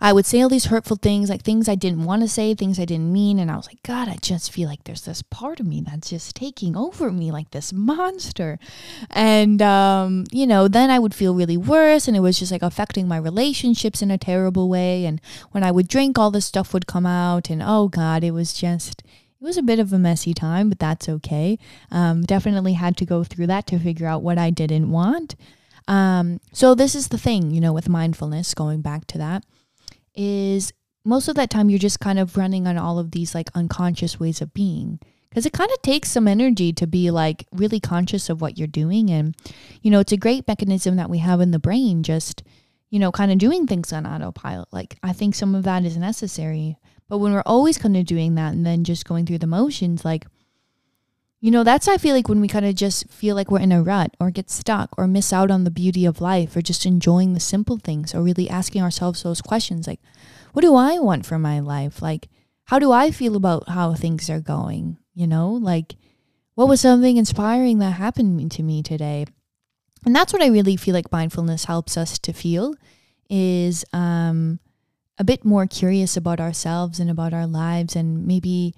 I 0.00 0.12
would 0.12 0.26
say 0.26 0.40
all 0.40 0.48
these 0.48 0.66
hurtful 0.66 0.96
things, 0.96 1.28
like 1.28 1.42
things 1.42 1.68
I 1.68 1.74
didn't 1.74 2.04
want 2.04 2.22
to 2.22 2.28
say, 2.28 2.54
things 2.54 2.78
I 2.78 2.84
didn't 2.84 3.12
mean. 3.12 3.40
And 3.40 3.50
I 3.50 3.56
was 3.56 3.66
like, 3.66 3.82
God, 3.82 4.08
I 4.08 4.16
just 4.16 4.52
feel 4.52 4.68
like 4.68 4.84
there's 4.84 5.02
this 5.02 5.22
part 5.22 5.58
of 5.58 5.66
me 5.66 5.82
that's 5.84 6.10
just 6.10 6.36
taking 6.36 6.76
over 6.76 7.10
me 7.10 7.32
like 7.32 7.50
this 7.50 7.72
monster. 7.72 8.60
And, 9.10 9.60
um, 9.60 10.24
you 10.30 10.46
know, 10.46 10.68
then 10.68 10.90
I 10.90 11.00
would 11.00 11.14
feel 11.14 11.34
really 11.34 11.56
worse. 11.56 12.06
And 12.06 12.16
it 12.16 12.20
was 12.20 12.38
just 12.38 12.52
like 12.52 12.62
affecting 12.62 13.08
my 13.08 13.16
relationships 13.16 14.00
in 14.00 14.12
a 14.12 14.18
terrible 14.18 14.68
way. 14.68 15.04
And 15.04 15.20
when 15.50 15.64
I 15.64 15.72
would 15.72 15.88
drink, 15.88 16.16
all 16.16 16.30
this 16.30 16.46
stuff 16.46 16.72
would 16.72 16.86
come 16.86 17.06
out. 17.06 17.50
And 17.50 17.60
oh, 17.60 17.88
God, 17.88 18.22
it 18.22 18.30
was 18.30 18.52
just, 18.52 19.02
it 19.40 19.44
was 19.44 19.56
a 19.56 19.62
bit 19.62 19.78
of 19.78 19.92
a 19.92 19.98
messy 19.98 20.34
time, 20.34 20.68
but 20.68 20.78
that's 20.78 21.08
okay. 21.08 21.58
Um, 21.90 22.22
definitely 22.22 22.72
had 22.72 22.96
to 22.96 23.06
go 23.06 23.22
through 23.22 23.46
that 23.48 23.66
to 23.68 23.78
figure 23.78 24.06
out 24.06 24.22
what 24.22 24.38
I 24.38 24.50
didn't 24.50 24.90
want. 24.90 25.36
Um, 25.86 26.40
so 26.52 26.74
this 26.74 26.94
is 26.94 27.08
the 27.08 27.18
thing, 27.18 27.50
you 27.50 27.60
know, 27.60 27.72
with 27.72 27.88
mindfulness, 27.88 28.52
going 28.54 28.82
back 28.82 29.06
to 29.06 29.18
that, 29.18 29.44
is 30.14 30.72
most 31.04 31.28
of 31.28 31.36
that 31.36 31.50
time 31.50 31.70
you're 31.70 31.78
just 31.78 32.00
kind 32.00 32.18
of 32.18 32.36
running 32.36 32.66
on 32.66 32.76
all 32.76 32.98
of 32.98 33.12
these 33.12 33.34
like 33.34 33.48
unconscious 33.54 34.18
ways 34.20 34.40
of 34.40 34.52
being. 34.52 34.98
Because 35.28 35.44
it 35.46 35.52
kind 35.52 35.70
of 35.70 35.82
takes 35.82 36.10
some 36.10 36.26
energy 36.26 36.72
to 36.72 36.86
be 36.86 37.10
like 37.10 37.46
really 37.52 37.80
conscious 37.80 38.30
of 38.30 38.40
what 38.40 38.58
you're 38.58 38.66
doing. 38.66 39.10
And, 39.10 39.36
you 39.82 39.90
know, 39.90 40.00
it's 40.00 40.12
a 40.12 40.16
great 40.16 40.48
mechanism 40.48 40.96
that 40.96 41.10
we 41.10 41.18
have 41.18 41.40
in 41.40 41.50
the 41.50 41.58
brain, 41.58 42.02
just, 42.02 42.42
you 42.90 42.98
know, 42.98 43.12
kind 43.12 43.30
of 43.30 43.38
doing 43.38 43.66
things 43.66 43.92
on 43.92 44.06
autopilot. 44.06 44.68
Like, 44.72 44.98
I 45.02 45.12
think 45.12 45.34
some 45.34 45.54
of 45.54 45.64
that 45.64 45.84
is 45.84 45.98
necessary. 45.98 46.78
But 47.08 47.18
when 47.18 47.32
we're 47.32 47.42
always 47.46 47.78
kind 47.78 47.96
of 47.96 48.06
doing 48.06 48.34
that 48.34 48.52
and 48.52 48.64
then 48.64 48.84
just 48.84 49.06
going 49.06 49.26
through 49.26 49.38
the 49.38 49.46
motions, 49.46 50.04
like, 50.04 50.26
you 51.40 51.50
know, 51.50 51.62
that's 51.62 51.88
I 51.88 51.98
feel 51.98 52.14
like 52.14 52.28
when 52.28 52.40
we 52.40 52.48
kind 52.48 52.66
of 52.66 52.74
just 52.74 53.08
feel 53.08 53.34
like 53.34 53.50
we're 53.50 53.60
in 53.60 53.72
a 53.72 53.82
rut 53.82 54.14
or 54.20 54.30
get 54.30 54.50
stuck 54.50 54.90
or 54.98 55.06
miss 55.06 55.32
out 55.32 55.50
on 55.50 55.64
the 55.64 55.70
beauty 55.70 56.04
of 56.04 56.20
life 56.20 56.56
or 56.56 56.62
just 56.62 56.84
enjoying 56.84 57.32
the 57.32 57.40
simple 57.40 57.78
things 57.78 58.14
or 58.14 58.22
really 58.22 58.50
asking 58.50 58.82
ourselves 58.82 59.22
those 59.22 59.40
questions 59.40 59.86
like, 59.86 60.00
what 60.52 60.62
do 60.62 60.74
I 60.74 60.98
want 60.98 61.24
for 61.24 61.38
my 61.38 61.60
life? 61.60 62.02
Like, 62.02 62.28
how 62.64 62.78
do 62.78 62.92
I 62.92 63.10
feel 63.10 63.36
about 63.36 63.68
how 63.68 63.94
things 63.94 64.28
are 64.28 64.40
going? 64.40 64.98
You 65.14 65.26
know, 65.26 65.50
like, 65.52 65.94
what 66.54 66.68
was 66.68 66.80
something 66.80 67.16
inspiring 67.16 67.78
that 67.78 67.92
happened 67.92 68.50
to 68.52 68.62
me 68.62 68.82
today? 68.82 69.26
And 70.04 70.14
that's 70.14 70.32
what 70.32 70.42
I 70.42 70.48
really 70.48 70.76
feel 70.76 70.94
like 70.94 71.12
mindfulness 71.12 71.64
helps 71.64 71.96
us 71.96 72.18
to 72.18 72.32
feel 72.32 72.74
is 73.30 73.84
um 73.92 74.58
a 75.18 75.24
bit 75.24 75.44
more 75.44 75.66
curious 75.66 76.16
about 76.16 76.40
ourselves 76.40 77.00
and 77.00 77.10
about 77.10 77.34
our 77.34 77.46
lives 77.46 77.96
and 77.96 78.26
maybe 78.26 78.74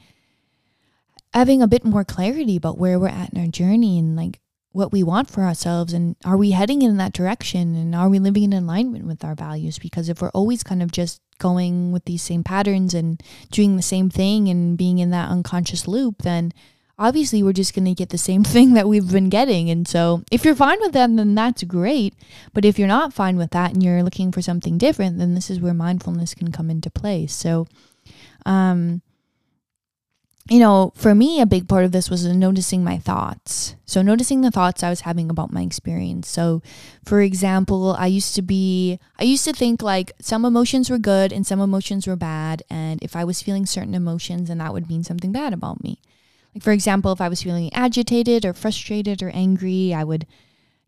having 1.34 1.62
a 1.62 1.68
bit 1.68 1.84
more 1.84 2.04
clarity 2.04 2.56
about 2.56 2.78
where 2.78 2.98
we're 2.98 3.08
at 3.08 3.32
in 3.32 3.40
our 3.40 3.46
journey 3.46 3.98
and 3.98 4.16
like 4.16 4.40
what 4.72 4.92
we 4.92 5.02
want 5.02 5.28
for 5.28 5.42
ourselves 5.42 5.92
and 5.92 6.16
are 6.24 6.36
we 6.36 6.52
heading 6.52 6.82
in 6.82 6.96
that 6.96 7.12
direction 7.12 7.74
and 7.74 7.94
are 7.94 8.08
we 8.08 8.18
living 8.18 8.44
in 8.44 8.52
alignment 8.52 9.04
with 9.04 9.24
our 9.24 9.34
values? 9.34 9.78
Because 9.78 10.08
if 10.08 10.22
we're 10.22 10.30
always 10.30 10.62
kind 10.62 10.82
of 10.82 10.92
just 10.92 11.20
going 11.38 11.90
with 11.92 12.04
these 12.04 12.22
same 12.22 12.44
patterns 12.44 12.94
and 12.94 13.20
doing 13.50 13.76
the 13.76 13.82
same 13.82 14.10
thing 14.10 14.48
and 14.48 14.78
being 14.78 14.98
in 14.98 15.10
that 15.10 15.30
unconscious 15.30 15.88
loop 15.88 16.22
then 16.22 16.52
obviously 17.00 17.42
we're 17.42 17.52
just 17.52 17.74
going 17.74 17.84
to 17.84 17.94
get 17.94 18.10
the 18.10 18.18
same 18.18 18.44
thing 18.54 18.74
that 18.74 18.86
we've 18.86 19.10
been 19.10 19.28
getting 19.28 19.70
and 19.70 19.88
so 19.88 20.22
if 20.30 20.44
you're 20.44 20.54
fine 20.54 20.78
with 20.80 20.92
that 20.92 21.14
then 21.16 21.34
that's 21.34 21.64
great 21.64 22.14
but 22.52 22.64
if 22.64 22.78
you're 22.78 22.86
not 22.86 23.12
fine 23.12 23.36
with 23.36 23.50
that 23.50 23.72
and 23.72 23.82
you're 23.82 24.02
looking 24.02 24.30
for 24.30 24.42
something 24.42 24.78
different 24.78 25.18
then 25.18 25.34
this 25.34 25.50
is 25.50 25.58
where 25.58 25.74
mindfulness 25.74 26.34
can 26.34 26.52
come 26.52 26.70
into 26.70 26.90
play 26.90 27.26
so 27.26 27.66
um 28.46 29.02
you 30.50 30.58
know, 30.58 30.92
for 30.96 31.14
me, 31.14 31.40
a 31.40 31.46
big 31.46 31.68
part 31.68 31.84
of 31.84 31.92
this 31.92 32.10
was 32.10 32.26
noticing 32.26 32.82
my 32.82 32.98
thoughts. 32.98 33.76
So, 33.86 34.02
noticing 34.02 34.40
the 34.40 34.50
thoughts 34.50 34.82
I 34.82 34.90
was 34.90 35.02
having 35.02 35.30
about 35.30 35.52
my 35.52 35.62
experience. 35.62 36.28
So, 36.28 36.60
for 37.04 37.20
example, 37.20 37.94
I 37.96 38.08
used 38.08 38.34
to 38.34 38.42
be, 38.42 38.98
I 39.20 39.22
used 39.22 39.44
to 39.44 39.52
think 39.52 39.80
like 39.80 40.10
some 40.20 40.44
emotions 40.44 40.90
were 40.90 40.98
good 40.98 41.32
and 41.32 41.46
some 41.46 41.60
emotions 41.60 42.08
were 42.08 42.16
bad. 42.16 42.64
And 42.68 43.00
if 43.00 43.14
I 43.14 43.22
was 43.22 43.40
feeling 43.40 43.64
certain 43.64 43.94
emotions, 43.94 44.48
then 44.48 44.58
that 44.58 44.72
would 44.72 44.88
mean 44.88 45.04
something 45.04 45.30
bad 45.30 45.52
about 45.52 45.84
me. 45.84 46.00
Like, 46.54 46.62
for 46.62 46.72
example, 46.72 47.12
if 47.12 47.20
I 47.20 47.28
was 47.28 47.42
feeling 47.42 47.72
agitated 47.74 48.44
or 48.44 48.52
frustrated 48.52 49.22
or 49.22 49.30
angry, 49.30 49.94
I 49.94 50.04
would, 50.04 50.26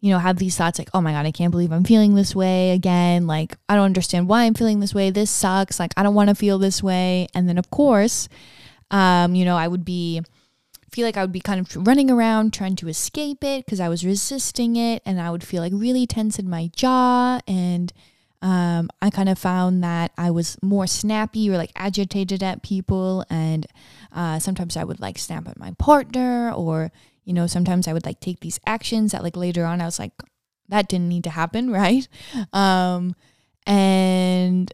you 0.01 0.11
know, 0.11 0.19
have 0.19 0.39
these 0.39 0.57
thoughts 0.57 0.79
like, 0.79 0.91
oh 0.93 1.01
my 1.01 1.13
God, 1.13 1.27
I 1.27 1.31
can't 1.31 1.51
believe 1.51 1.73
I'm 1.73 1.85
feeling 1.85 2.15
this 2.15 2.35
way 2.35 2.73
again. 2.73 3.27
Like, 3.27 3.57
I 3.69 3.75
don't 3.75 3.85
understand 3.85 4.29
why 4.29 4.45
I'm 4.45 4.55
feeling 4.55 4.81
this 4.81 4.95
way. 4.95 5.11
This 5.11 5.31
sucks. 5.31 5.79
Like, 5.79 5.93
I 5.97 6.03
don't 6.03 6.15
want 6.15 6.29
to 6.29 6.35
feel 6.35 6.59
this 6.59 6.83
way. 6.83 7.29
And 7.35 7.49
then, 7.49 7.59
of 7.59 7.71
course, 7.71 8.29
um, 8.91 9.35
you 9.35 9.45
know, 9.45 9.57
I 9.57 9.69
would 9.69 9.85
be 9.85 10.23
feel 10.93 11.07
like 11.07 11.17
I 11.17 11.23
would 11.23 11.33
be 11.33 11.41
kind 11.41 11.59
of 11.59 11.87
running 11.87 12.11
around 12.11 12.53
trying 12.53 12.77
to 12.77 12.89
escape 12.89 13.43
it 13.43 13.65
because 13.65 13.81
I 13.81 13.89
was 13.89 14.05
resisting 14.05 14.77
it 14.77 15.03
and 15.07 15.21
I 15.21 15.31
would 15.31 15.43
feel 15.43 15.63
like 15.63 15.73
really 15.75 16.07
tense 16.07 16.39
in 16.39 16.51
my 16.51 16.71
jaw 16.77 17.41
and 17.49 17.93
um, 18.43 18.91
I 19.01 19.09
kind 19.11 19.29
of 19.29 19.39
found 19.39 19.83
that 19.85 20.13
I 20.19 20.31
was 20.31 20.59
more 20.63 20.87
snappy 20.87 21.49
or 21.49 21.57
like 21.57 21.73
agitated 21.77 22.43
at 22.43 22.63
people 22.63 23.25
and 23.31 23.67
uh, 24.13 24.39
sometimes 24.41 24.77
I 24.77 24.85
would 24.85 25.01
like 25.01 25.19
snap 25.19 25.49
at 25.49 25.59
my 25.59 25.73
partner 25.79 26.53
or 26.53 26.91
you 27.25 27.33
know 27.33 27.47
sometimes 27.47 27.87
I 27.87 27.93
would 27.93 28.05
like 28.05 28.21
take 28.21 28.41
these 28.41 28.61
actions 28.67 29.13
that 29.13 29.23
like 29.23 29.37
later 29.37 29.65
on 29.65 29.81
I 29.81 29.87
was 29.87 29.99
like 29.99 30.13
that 30.69 30.89
didn't 30.89 31.09
need 31.09 31.25
to 31.25 31.31
happen 31.31 31.71
right 31.73 32.07
um, 32.53 33.15
and 33.65 34.73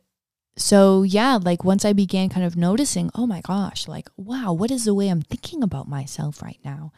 so 0.57 1.03
yeah, 1.05 1.39
like 1.41 1.63
once 1.63 1.85
I 1.85 1.93
began 1.93 2.29
kind 2.29 2.45
of 2.45 2.57
noticing, 2.57 3.11
oh 3.15 3.27
my 3.27 3.41
gosh, 3.43 3.87
like 3.87 4.09
wow, 4.17 4.53
what 4.53 4.71
is 4.71 4.85
the 4.85 4.95
way 4.95 5.09
I'm 5.09 5.23
thinking 5.23 5.63
about 5.63 5.89
myself 5.89 6.43
right 6.43 6.59
now? 6.65 6.93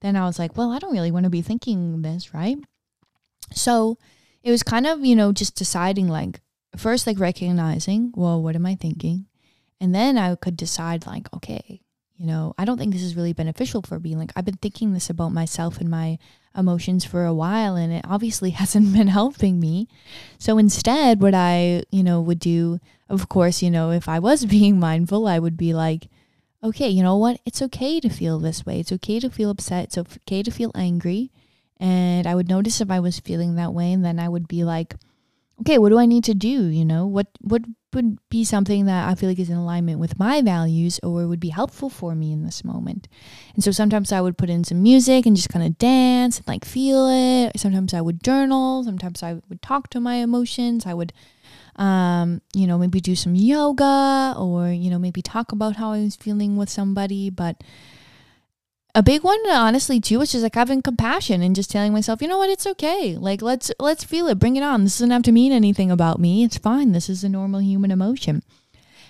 Then 0.00 0.16
I 0.16 0.26
was 0.26 0.38
like, 0.38 0.56
well, 0.56 0.70
I 0.70 0.78
don't 0.78 0.92
really 0.92 1.10
want 1.10 1.24
to 1.24 1.30
be 1.30 1.40
thinking 1.40 2.02
this, 2.02 2.34
right? 2.34 2.58
So 3.52 3.96
it 4.46 4.52
was 4.52 4.62
kind 4.62 4.86
of, 4.86 5.04
you 5.04 5.16
know, 5.16 5.32
just 5.32 5.56
deciding 5.56 6.06
like 6.06 6.40
first 6.76 7.04
like 7.04 7.18
recognizing, 7.18 8.12
well, 8.14 8.40
what 8.40 8.54
am 8.54 8.64
I 8.64 8.76
thinking? 8.76 9.26
And 9.80 9.92
then 9.92 10.16
I 10.16 10.36
could 10.36 10.56
decide 10.56 11.04
like, 11.04 11.26
okay, 11.34 11.80
you 12.16 12.26
know, 12.26 12.54
I 12.56 12.64
don't 12.64 12.78
think 12.78 12.92
this 12.92 13.02
is 13.02 13.16
really 13.16 13.32
beneficial 13.32 13.82
for 13.82 13.98
me. 13.98 14.14
Like 14.14 14.30
I've 14.36 14.44
been 14.44 14.58
thinking 14.58 14.92
this 14.92 15.10
about 15.10 15.32
myself 15.32 15.80
and 15.80 15.90
my 15.90 16.20
emotions 16.56 17.04
for 17.04 17.24
a 17.24 17.34
while 17.34 17.74
and 17.74 17.92
it 17.92 18.04
obviously 18.08 18.50
hasn't 18.62 18.92
been 18.92 19.08
helping 19.08 19.58
me. 19.58 19.88
So 20.38 20.58
instead, 20.58 21.20
what 21.20 21.34
I, 21.34 21.82
you 21.90 22.04
know, 22.04 22.20
would 22.20 22.38
do, 22.38 22.78
of 23.08 23.28
course, 23.28 23.62
you 23.62 23.70
know, 23.72 23.90
if 23.90 24.08
I 24.08 24.20
was 24.20 24.44
being 24.46 24.78
mindful, 24.78 25.26
I 25.26 25.40
would 25.40 25.56
be 25.56 25.74
like, 25.74 26.06
okay, 26.62 26.88
you 26.88 27.02
know 27.02 27.16
what? 27.16 27.40
It's 27.44 27.62
okay 27.62 27.98
to 27.98 28.08
feel 28.08 28.38
this 28.38 28.64
way. 28.64 28.78
It's 28.78 28.92
okay 28.92 29.18
to 29.18 29.28
feel 29.28 29.50
upset. 29.50 29.86
It's 29.86 29.98
okay 29.98 30.44
to 30.44 30.52
feel 30.52 30.70
angry. 30.76 31.32
And 31.78 32.26
I 32.26 32.34
would 32.34 32.48
notice 32.48 32.80
if 32.80 32.90
I 32.90 33.00
was 33.00 33.20
feeling 33.20 33.56
that 33.56 33.74
way 33.74 33.92
and 33.92 34.04
then 34.04 34.18
I 34.18 34.28
would 34.28 34.48
be 34.48 34.64
like, 34.64 34.94
okay, 35.60 35.78
what 35.78 35.90
do 35.90 35.98
I 35.98 36.06
need 36.06 36.24
to 36.24 36.34
do? 36.34 36.66
You 36.66 36.84
know, 36.84 37.06
what 37.06 37.28
what 37.40 37.62
would 37.96 38.18
be 38.28 38.44
something 38.44 38.84
that 38.84 39.08
I 39.08 39.14
feel 39.14 39.28
like 39.28 39.38
is 39.38 39.48
in 39.48 39.56
alignment 39.56 39.98
with 39.98 40.18
my 40.18 40.42
values 40.42 41.00
or 41.02 41.26
would 41.26 41.40
be 41.40 41.48
helpful 41.48 41.88
for 41.88 42.14
me 42.14 42.30
in 42.30 42.44
this 42.44 42.62
moment. 42.62 43.08
And 43.54 43.64
so 43.64 43.70
sometimes 43.70 44.12
I 44.12 44.20
would 44.20 44.36
put 44.36 44.50
in 44.50 44.64
some 44.64 44.82
music 44.82 45.24
and 45.24 45.34
just 45.34 45.48
kind 45.48 45.64
of 45.64 45.78
dance 45.78 46.38
and 46.38 46.46
like 46.46 46.64
feel 46.64 47.08
it. 47.08 47.58
Sometimes 47.58 47.94
I 47.94 48.02
would 48.02 48.22
journal. 48.22 48.84
Sometimes 48.84 49.22
I 49.22 49.40
would 49.48 49.62
talk 49.62 49.88
to 49.90 50.00
my 50.00 50.16
emotions. 50.16 50.84
I 50.84 50.92
would, 50.92 51.12
um, 51.76 52.42
you 52.54 52.66
know, 52.66 52.76
maybe 52.76 53.00
do 53.00 53.16
some 53.16 53.34
yoga 53.34 54.34
or, 54.38 54.68
you 54.68 54.90
know, 54.90 54.98
maybe 54.98 55.22
talk 55.22 55.52
about 55.52 55.76
how 55.76 55.92
I 55.92 56.02
was 56.02 56.16
feeling 56.16 56.58
with 56.58 56.68
somebody. 56.68 57.30
But 57.30 57.62
a 58.96 59.02
big 59.02 59.22
one 59.22 59.38
uh, 59.46 59.52
honestly 59.52 60.00
too 60.00 60.18
was 60.18 60.32
just 60.32 60.42
like 60.42 60.54
having 60.54 60.80
compassion 60.80 61.42
and 61.42 61.54
just 61.54 61.70
telling 61.70 61.92
myself 61.92 62.22
you 62.22 62.28
know 62.28 62.38
what? 62.38 62.48
It's 62.48 62.66
okay. 62.66 63.14
Like 63.14 63.42
let's 63.42 63.70
let's 63.78 64.02
feel 64.02 64.26
it. 64.26 64.38
Bring 64.38 64.56
it 64.56 64.62
on. 64.62 64.84
This 64.84 64.94
doesn't 64.94 65.10
have 65.10 65.22
to 65.24 65.32
mean 65.32 65.52
anything 65.52 65.90
about 65.90 66.18
me. 66.18 66.42
It's 66.42 66.56
fine. 66.56 66.92
This 66.92 67.10
is 67.10 67.22
a 67.22 67.28
normal 67.28 67.60
human 67.60 67.90
emotion. 67.90 68.42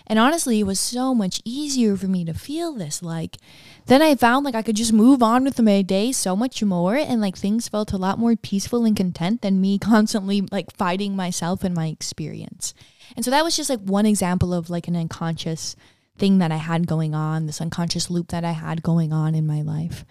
And 0.09 0.19
honestly 0.19 0.59
it 0.59 0.65
was 0.65 0.81
so 0.81 1.15
much 1.15 1.41
easier 1.45 1.97
for 1.97 2.09
me 2.09 2.25
to 2.25 2.35
feel 2.35 2.73
this 2.73 3.03
like 3.03 3.39
then 3.87 4.03
i 4.03 4.15
found 4.15 4.45
like 4.45 4.55
i 4.55 4.63
could 4.63 4.77
just 4.77 4.93
move 4.93 5.21
on 5.21 5.43
with 5.43 5.61
my 5.61 5.83
day 5.83 6.13
so 6.13 6.37
much 6.37 6.63
more 6.63 6.95
and 6.95 7.21
like 7.21 7.37
things 7.37 7.67
felt 7.67 7.93
a 7.93 7.97
lot 7.97 8.17
more 8.17 8.37
peaceful 8.37 8.85
and 8.85 8.97
content 8.97 9.43
than 9.43 9.61
me 9.61 9.79
constantly 9.93 10.43
like 10.53 10.77
fighting 10.77 11.15
myself 11.17 11.63
and 11.63 11.75
my 11.75 11.87
experience. 11.87 12.75
And 13.15 13.25
so 13.25 13.31
that 13.31 13.45
was 13.45 13.57
just 13.57 13.71
like 13.71 13.81
one 13.81 14.07
example 14.07 14.53
of 14.53 14.69
like 14.69 14.89
an 14.89 14.97
unconscious 14.97 15.77
thing 16.17 16.39
that 16.39 16.53
I 16.53 16.57
had 16.57 16.87
going 16.87 17.15
on, 17.15 17.47
this 17.47 17.61
unconscious 17.61 18.11
loop 18.11 18.29
that 18.29 18.45
I 18.45 18.53
had 18.53 18.83
going 18.83 19.13
on 19.13 19.35
in 19.35 19.47
my 19.47 19.63
life. 19.63 20.05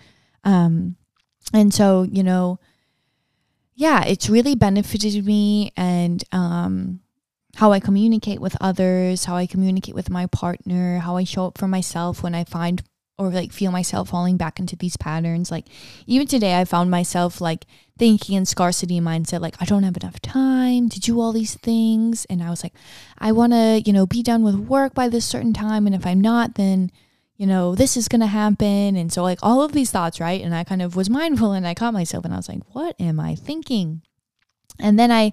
Um, 0.44 0.96
and 1.54 1.74
so, 1.74 2.04
you 2.04 2.24
know, 2.24 2.60
yeah, 3.76 4.04
it's 4.06 4.30
really 4.30 4.56
benefited 4.56 5.26
me 5.26 5.72
and 5.76 6.24
um, 6.32 7.02
how 7.56 7.72
I 7.72 7.80
communicate 7.80 8.39
with 8.39 8.56
others, 8.62 9.26
how 9.26 9.36
I 9.36 9.46
communicate 9.46 9.96
with 9.96 10.10
my 10.10 10.28
partner, 10.28 11.00
how 11.00 11.18
I 11.18 11.24
show 11.24 11.48
up 11.48 11.58
for 11.58 11.68
myself 11.68 12.24
when 12.24 12.36
I 12.36 12.44
find 12.44 12.82
or 13.17 13.30
like 13.30 13.51
feel 13.51 13.71
myself 13.71 14.10
falling 14.10 14.38
back 14.38 14.60
into 14.60 14.75
these 14.75 14.97
patterns. 14.97 15.49
Like 15.49 15.65
even 16.06 16.28
today, 16.28 16.60
I 16.60 16.65
found 16.65 16.91
myself 16.91 17.39
like 17.39 17.65
thinking 17.97 18.36
in 18.36 18.45
scarcity 18.45 18.99
mindset, 18.99 19.41
like 19.41 19.56
I 19.60 19.65
don't 19.65 19.84
have 19.84 19.97
enough 19.97 20.21
time 20.21 20.89
to 20.89 20.99
do 20.99 21.19
all 21.19 21.32
these 21.32 21.56
things. 21.56 22.25
And 22.25 22.43
I 22.43 22.49
was 22.49 22.63
like, 22.63 22.73
I 23.17 23.32
want 23.32 23.54
to, 23.54 23.82
you 23.86 23.93
know, 23.93 24.06
be 24.06 24.21
done 24.21 24.43
with 24.43 24.56
work 24.56 24.93
by 24.93 25.08
this 25.08 25.25
certain 25.25 25.54
time. 25.54 25.86
And 25.86 25.95
if 25.95 26.06
I'm 26.06 26.19
not, 26.19 26.56
then, 26.56 26.91
you 27.38 27.47
know, 27.47 27.73
this 27.73 27.95
is 27.95 28.10
to 28.10 28.25
happen. 28.25 28.97
And 28.97 29.12
so 29.12 29.23
like 29.23 29.39
all 29.41 29.62
of 29.62 29.71
these 29.71 29.91
thoughts, 29.91 30.19
right? 30.19 30.41
And 30.41 30.54
I 30.54 30.65
kind 30.65 30.82
of 30.82 30.95
was 30.95 31.10
mindful 31.21 31.54
and 31.54 31.65
I 31.65 31.73
caught 31.73 31.93
myself 31.93 32.25
and 32.25 32.34
I 32.34 32.38
was 32.38 32.49
like, 32.49 32.63
what 32.73 32.95
am 32.99 33.19
I 33.19 33.36
thinking? 33.36 34.01
And 34.78 34.99
then 34.99 35.10
I, 35.10 35.32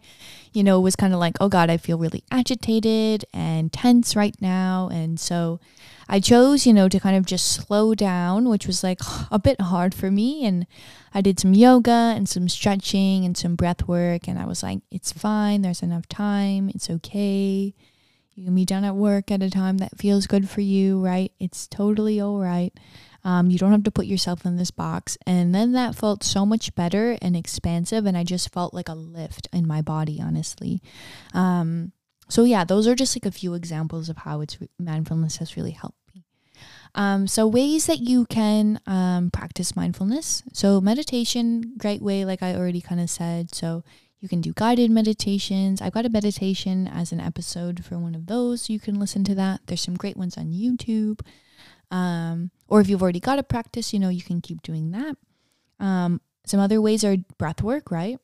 you 0.53 0.63
know, 0.63 0.81
was 0.81 0.97
kind 0.97 1.15
of 1.15 1.21
like, 1.21 1.37
oh 1.41 1.49
God, 1.49 1.71
I 1.71 1.77
feel 1.77 1.99
really 1.99 2.25
agitated 2.31 3.25
and 3.33 3.73
tense 3.73 4.15
right 4.15 4.37
now. 4.41 4.89
And 4.93 5.19
so 5.19 5.61
I 6.09 6.21
chose, 6.21 6.67
you 6.67 6.75
know, 6.75 6.89
to 6.89 7.01
kind 7.01 7.17
of 7.17 7.25
just 7.25 7.47
slow 7.47 7.95
down, 7.95 8.49
which 8.49 8.67
was 8.67 8.85
like 8.85 9.01
a 9.31 9.39
bit 9.39 9.61
hard 9.61 9.95
for 9.95 10.11
me. 10.11 10.45
And 10.45 10.67
I 11.15 11.21
did 11.21 11.41
some 11.41 11.55
yoga 11.55 12.13
and 12.15 12.29
some 12.29 12.49
stretching 12.49 13.25
and 13.25 13.37
some 13.37 13.57
breath 13.57 13.89
work. 13.89 14.29
And 14.29 14.39
I 14.39 14.45
was 14.45 14.63
like, 14.63 14.81
it's 14.91 15.13
fine. 15.13 15.63
There's 15.63 15.83
enough 15.83 16.07
time. 16.09 16.69
It's 16.69 16.91
okay. 16.91 17.75
You 18.35 18.45
can 18.47 18.55
be 18.55 18.65
done 18.65 18.85
at 18.85 18.95
work 18.95 19.31
at 19.31 19.43
a 19.43 19.51
time 19.51 19.79
that 19.79 19.99
feels 19.99 20.27
good 20.27 20.49
for 20.49 20.63
you, 20.63 21.05
right? 21.05 21.33
It's 21.39 21.67
totally 21.67 22.21
all 22.21 22.39
right. 22.39 22.73
Um, 23.25 23.51
you 23.51 23.59
don't 23.59 23.73
have 23.73 23.85
to 23.85 23.91
put 23.91 24.07
yourself 24.07 24.45
in 24.45 24.57
this 24.57 24.71
box. 24.71 25.17
And 25.27 25.55
then 25.55 25.73
that 25.73 25.95
felt 25.95 26.25
so 26.25 26.45
much 26.45 26.75
better 26.75 27.17
and 27.23 27.37
expansive. 27.37 28.07
And 28.07 28.17
I 28.17 28.25
just 28.25 28.53
felt 28.53 28.75
like 28.75 28.89
a 28.89 28.95
lift 28.95 29.49
in 29.53 29.67
my 29.67 29.81
body, 29.81 30.21
honestly. 30.21 30.83
Um, 31.33 31.93
so, 32.29 32.45
yeah, 32.45 32.65
those 32.65 32.87
are 32.87 32.95
just 32.95 33.15
like 33.15 33.27
a 33.27 33.37
few 33.37 33.55
examples 33.55 34.09
of 34.09 34.19
how 34.19 34.41
it's 34.41 34.59
mindfulness 34.79 35.37
has 35.37 35.57
really 35.57 35.73
helped 35.73 35.99
me. 36.15 36.25
Um, 36.95 37.27
so, 37.27 37.47
ways 37.47 37.87
that 37.87 38.01
you 38.01 38.27
can 38.27 38.81
um, 38.87 39.31
practice 39.31 39.77
mindfulness. 39.77 40.43
So, 40.53 40.81
meditation, 40.81 41.75
great 41.77 42.03
way, 42.03 42.25
like 42.25 42.43
I 42.43 42.55
already 42.55 42.81
kind 42.81 43.01
of 43.01 43.11
said. 43.11 43.55
So, 43.55 43.85
you 44.23 44.29
can 44.29 44.41
do 44.41 44.53
guided 44.55 44.91
meditations. 44.91 45.83
I've 45.83 45.93
got 45.93 46.07
a 46.07 46.09
meditation 46.09 46.87
as 46.87 47.11
an 47.11 47.19
episode 47.19 47.85
for 47.85 47.99
one 47.99 48.15
of 48.15 48.27
those. 48.27 48.71
You 48.71 48.79
can 48.79 49.01
listen 49.01 49.25
to 49.25 49.35
that. 49.35 49.63
There's 49.67 49.81
some 49.81 49.97
great 49.97 50.17
ones 50.17 50.39
on 50.39 50.53
YouTube. 50.53 51.21
Um, 51.93 52.51
or 52.69 52.81
if 52.81 52.89
you've 52.89 53.03
already 53.03 53.21
got 53.21 53.39
a 53.39 53.45
practice, 53.45 53.93
you 53.93 54.01
know, 54.01 54.09
you 54.09 54.23
can 54.23 54.41
keep 54.41 54.63
doing 54.63 54.91
that. 54.93 55.17
Um, 55.79 56.21
some 56.47 56.59
other 56.59 56.81
ways 56.81 57.05
are 57.05 57.19
breath 57.39 57.63
work, 57.63 57.91
right? 57.91 58.19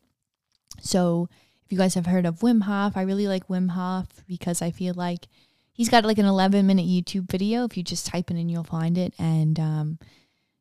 So 0.80 1.28
if 1.64 1.70
you 1.70 1.78
guys 1.78 1.94
have 1.94 2.06
heard 2.06 2.24
of 2.26 2.40
Wim 2.40 2.62
Hof, 2.62 2.96
I 2.96 3.02
really 3.02 3.28
like 3.28 3.48
Wim 3.48 3.70
Hof 3.70 4.06
because 4.26 4.62
I 4.62 4.70
feel 4.70 4.94
like 4.94 5.28
he's 5.72 5.90
got 5.90 6.04
like 6.04 6.18
an 6.18 6.24
11 6.24 6.66
minute 6.66 6.86
YouTube 6.86 7.30
video. 7.30 7.64
If 7.64 7.76
you 7.76 7.82
just 7.82 8.06
type 8.06 8.30
it 8.30 8.36
in, 8.36 8.48
you'll 8.48 8.64
find 8.64 8.96
it. 8.96 9.12
And 9.18 9.60
um, 9.60 9.98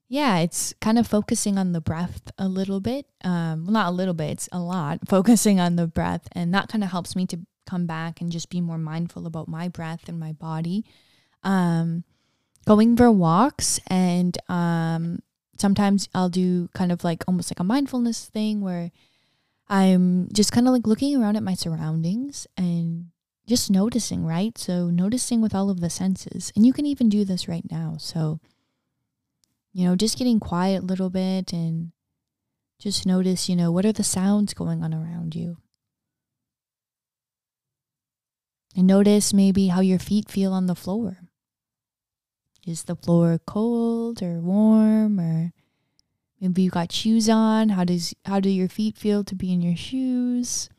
yeah, 0.10 0.40
it's 0.40 0.74
kind 0.82 1.00
of 1.00 1.08
focusing 1.08 1.58
on 1.58 1.72
the 1.72 1.82
breath 1.82 2.32
a 2.38 2.50
little 2.50 2.82
bit. 2.82 3.06
Um, 3.24 3.66
well, 3.66 3.74
not 3.74 3.88
a 3.88 3.96
little 3.96 4.14
bit, 4.14 4.32
it's 4.32 4.50
a 4.52 4.60
lot 4.60 5.00
focusing 5.08 5.62
on 5.62 5.78
the 5.78 5.88
breath. 5.88 6.28
And 6.34 6.54
that 6.54 6.68
kind 6.68 6.84
of 6.84 6.92
helps 6.92 7.16
me 7.16 7.26
to 7.28 7.40
come 7.66 7.86
back 7.86 8.20
and 8.20 8.32
just 8.32 8.50
be 8.50 8.60
more 8.60 8.78
mindful 8.78 9.26
about 9.28 9.48
my 9.48 9.70
breath 9.70 10.10
and 10.10 10.20
my 10.20 10.34
body. 10.34 10.84
Um, 11.44 12.04
going 12.68 12.98
for 12.98 13.10
walks 13.10 13.80
and 13.88 14.38
um, 14.50 15.20
sometimes 15.58 16.10
I'll 16.14 16.30
do 16.30 16.68
kind 16.74 16.92
of 16.92 17.04
like 17.04 17.24
almost 17.28 17.50
like 17.50 17.62
a 17.62 17.64
mindfulness 17.64 18.26
thing 18.26 18.60
where 18.62 18.92
I'm 19.70 20.28
just 20.34 20.52
kind 20.52 20.68
of 20.68 20.74
like 20.74 20.86
looking 20.86 21.16
around 21.16 21.38
at 21.38 21.44
my 21.44 21.54
surroundings 21.54 22.46
and 22.58 23.08
just 23.48 23.72
noticing, 23.72 24.26
right? 24.26 24.58
So 24.58 24.90
noticing 24.90 25.42
with 25.42 25.56
all 25.56 25.70
of 25.70 25.80
the 25.80 25.90
senses. 25.90 26.52
And 26.56 26.66
you 26.66 26.74
can 26.74 26.86
even 26.86 27.08
do 27.08 27.24
this 27.24 27.48
right 27.48 27.64
now. 27.72 27.96
So, 28.00 28.42
you 29.72 29.86
know, 29.86 29.96
just 29.96 30.18
getting 30.18 30.40
quiet 30.40 30.84
a 30.84 30.86
little 30.86 31.10
bit 31.10 31.54
and 31.54 31.94
just 32.80 33.06
notice, 33.06 33.48
you 33.48 33.56
know, 33.56 33.72
what 33.72 33.86
are 33.86 33.94
the 33.94 34.04
sounds 34.04 34.54
going 34.54 34.84
on 34.84 34.94
around 34.94 35.36
you? 35.36 35.58
And 38.76 38.88
notice 38.88 39.34
maybe 39.34 39.68
how 39.68 39.80
your 39.80 40.00
feet 40.00 40.30
feel 40.30 40.52
on 40.52 40.68
the 40.68 40.76
floor. 40.76 41.27
Is 42.68 42.84
the 42.84 42.98
floor 42.98 43.40
cold 43.48 44.22
or 44.22 44.42
warm 44.42 45.22
or 45.22 45.54
maybe 46.42 46.64
you 46.64 46.70
got 46.70 46.92
shoes 46.92 47.30
on? 47.30 47.70
How 47.70 47.86
does 47.86 48.14
how 48.26 48.42
do 48.42 48.50
your 48.50 48.68
feet 48.68 48.98
feel 48.98 49.24
to 49.24 49.36
be 49.36 49.54
in 49.54 49.62
your 49.62 49.78
shoes? 49.78 50.70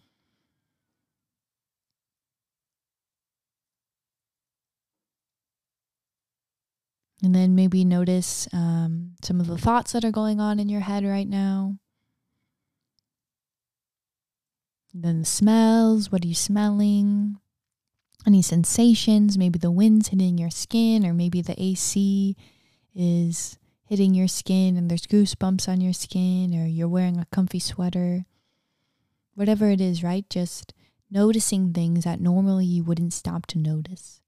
And 7.22 7.34
then 7.34 7.54
maybe 7.54 7.86
notice 7.86 8.46
um, 8.52 9.14
some 9.22 9.40
of 9.40 9.46
the 9.46 9.56
thoughts 9.56 9.92
that 9.92 10.04
are 10.04 10.12
going 10.12 10.40
on 10.40 10.60
in 10.60 10.68
your 10.68 10.82
head 10.82 11.04
right 11.04 11.26
now. 11.26 11.78
And 14.92 15.02
then 15.02 15.20
the 15.20 15.24
smells. 15.24 16.12
What 16.12 16.22
are 16.22 16.28
you 16.28 16.34
smelling? 16.34 17.38
Any 18.26 18.42
sensations, 18.42 19.38
maybe 19.38 19.58
the 19.58 19.70
wind's 19.70 20.08
hitting 20.08 20.38
your 20.38 20.50
skin, 20.50 21.06
or 21.06 21.14
maybe 21.14 21.40
the 21.40 21.60
AC 21.60 22.36
is 22.94 23.58
hitting 23.84 24.14
your 24.14 24.28
skin 24.28 24.76
and 24.76 24.90
there's 24.90 25.06
goosebumps 25.06 25.68
on 25.68 25.80
your 25.80 25.92
skin, 25.92 26.54
or 26.54 26.66
you're 26.66 26.88
wearing 26.88 27.18
a 27.18 27.26
comfy 27.26 27.58
sweater. 27.58 28.26
Whatever 29.34 29.70
it 29.70 29.80
is, 29.80 30.02
right? 30.02 30.28
Just 30.28 30.74
noticing 31.10 31.72
things 31.72 32.04
that 32.04 32.20
normally 32.20 32.66
you 32.66 32.82
wouldn't 32.82 33.12
stop 33.12 33.46
to 33.46 33.58
notice. 33.58 34.20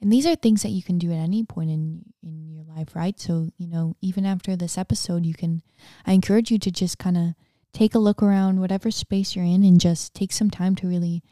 And 0.00 0.12
these 0.12 0.26
are 0.26 0.34
things 0.34 0.62
that 0.62 0.70
you 0.70 0.82
can 0.82 0.98
do 0.98 1.12
at 1.12 1.18
any 1.18 1.44
point 1.44 1.70
in 1.70 2.04
in 2.22 2.50
your 2.50 2.64
life, 2.64 2.94
right? 2.94 3.18
So, 3.18 3.48
you 3.56 3.68
know, 3.68 3.96
even 4.00 4.26
after 4.26 4.56
this 4.56 4.76
episode, 4.76 5.24
you 5.24 5.34
can 5.34 5.62
I 6.04 6.12
encourage 6.12 6.50
you 6.50 6.58
to 6.58 6.70
just 6.70 6.98
kind 6.98 7.16
of 7.16 7.34
take 7.72 7.94
a 7.94 8.00
look 8.00 8.22
around 8.22 8.60
whatever 8.60 8.90
space 8.90 9.34
you're 9.34 9.44
in 9.44 9.64
and 9.64 9.80
just 9.80 10.12
take 10.12 10.32
some 10.32 10.50
time 10.50 10.74
to 10.76 10.88
really 10.88 11.22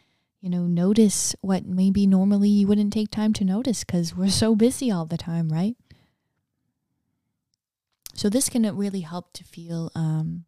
you 0.40 0.48
know, 0.48 0.62
notice 0.62 1.34
what 1.42 1.66
maybe 1.66 2.06
normally 2.06 2.48
you 2.48 2.66
wouldn't 2.66 2.92
take 2.92 3.10
time 3.10 3.32
to 3.34 3.44
notice 3.44 3.84
because 3.84 4.16
we're 4.16 4.28
so 4.30 4.54
busy 4.54 4.90
all 4.90 5.04
the 5.04 5.18
time, 5.18 5.48
right? 5.50 5.76
So 8.14 8.28
this 8.28 8.48
can 8.48 8.62
really 8.76 9.00
help 9.00 9.32
to 9.34 9.44
feel 9.44 9.90
um, 9.94 10.44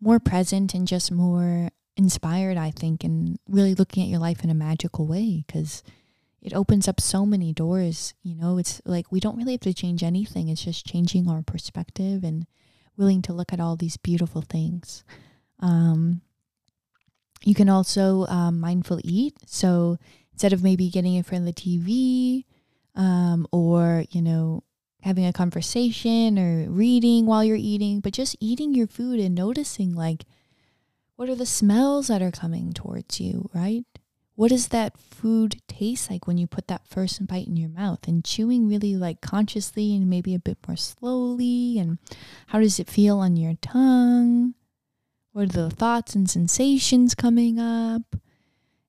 more 0.00 0.18
present 0.18 0.74
and 0.74 0.86
just 0.88 1.10
more 1.12 1.70
inspired, 1.96 2.56
I 2.56 2.70
think, 2.70 3.04
and 3.04 3.38
really 3.48 3.74
looking 3.74 4.02
at 4.02 4.08
your 4.08 4.18
life 4.18 4.44
in 4.44 4.50
a 4.50 4.54
magical 4.54 5.06
way 5.06 5.44
because 5.46 5.82
it 6.42 6.54
opens 6.54 6.86
up 6.88 7.00
so 7.00 7.26
many 7.26 7.52
doors. 7.52 8.14
You 8.22 8.34
know, 8.34 8.58
it's 8.58 8.80
like 8.84 9.10
we 9.10 9.20
don't 9.20 9.36
really 9.36 9.52
have 9.52 9.60
to 9.60 9.74
change 9.74 10.02
anything. 10.02 10.48
It's 10.48 10.64
just 10.64 10.86
changing 10.86 11.28
our 11.28 11.42
perspective 11.42 12.24
and 12.24 12.46
willing 12.96 13.22
to 13.22 13.32
look 13.32 13.52
at 13.52 13.60
all 13.60 13.76
these 13.76 13.96
beautiful 13.96 14.42
things. 14.42 15.04
Um, 15.60 16.20
you 17.44 17.54
can 17.54 17.68
also 17.68 18.26
um, 18.26 18.60
mindful 18.60 19.00
eat. 19.04 19.34
So 19.46 19.98
instead 20.32 20.52
of 20.52 20.62
maybe 20.62 20.90
getting 20.90 21.14
in 21.14 21.22
front 21.22 21.48
of 21.48 21.54
the 21.54 21.60
TV 21.60 22.44
um, 22.94 23.46
or, 23.52 24.04
you 24.10 24.22
know, 24.22 24.62
having 25.02 25.26
a 25.26 25.32
conversation 25.32 26.38
or 26.38 26.68
reading 26.70 27.26
while 27.26 27.44
you're 27.44 27.56
eating, 27.56 28.00
but 28.00 28.12
just 28.12 28.36
eating 28.40 28.74
your 28.74 28.86
food 28.86 29.20
and 29.20 29.34
noticing 29.34 29.94
like 29.94 30.24
what 31.16 31.28
are 31.28 31.34
the 31.34 31.46
smells 31.46 32.08
that 32.08 32.20
are 32.20 32.30
coming 32.30 32.72
towards 32.72 33.20
you, 33.20 33.48
right? 33.54 33.84
What 34.34 34.50
does 34.50 34.68
that 34.68 34.98
food 34.98 35.62
taste 35.66 36.10
like 36.10 36.26
when 36.26 36.36
you 36.36 36.46
put 36.46 36.68
that 36.68 36.86
first 36.86 37.26
bite 37.26 37.46
in 37.46 37.56
your 37.56 37.70
mouth 37.70 38.06
and 38.06 38.22
chewing 38.22 38.68
really 38.68 38.94
like 38.94 39.22
consciously 39.22 39.96
and 39.96 40.10
maybe 40.10 40.34
a 40.34 40.38
bit 40.38 40.58
more 40.68 40.76
slowly? 40.76 41.78
And 41.78 41.98
how 42.48 42.60
does 42.60 42.78
it 42.78 42.90
feel 42.90 43.18
on 43.18 43.36
your 43.36 43.54
tongue? 43.62 44.54
What 45.36 45.54
are 45.54 45.68
the 45.68 45.68
thoughts 45.68 46.14
and 46.14 46.30
sensations 46.30 47.14
coming 47.14 47.58
up? 47.58 48.16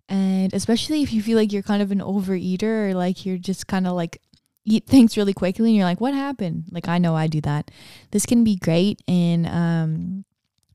And 0.07 0.53
especially 0.53 1.03
if 1.03 1.11
you 1.11 1.21
feel 1.21 1.37
like 1.37 1.51
you're 1.51 1.61
kind 1.61 1.81
of 1.81 1.91
an 1.91 1.99
overeater 1.99 2.89
or 2.89 2.93
like 2.93 3.25
you're 3.25 3.37
just 3.37 3.67
kind 3.67 3.85
of 3.85 3.91
like 3.91 4.21
eat 4.63 4.85
things 4.87 5.17
really 5.17 5.33
quickly 5.33 5.67
and 5.67 5.75
you're 5.75 5.83
like, 5.83 5.99
what 5.99 6.13
happened? 6.13 6.63
Like, 6.71 6.87
I 6.87 6.99
know 6.99 7.17
I 7.17 7.27
do 7.27 7.41
that. 7.41 7.69
This 8.11 8.25
can 8.25 8.45
be 8.45 8.55
great 8.55 9.01
in 9.07 9.45
um, 9.45 10.23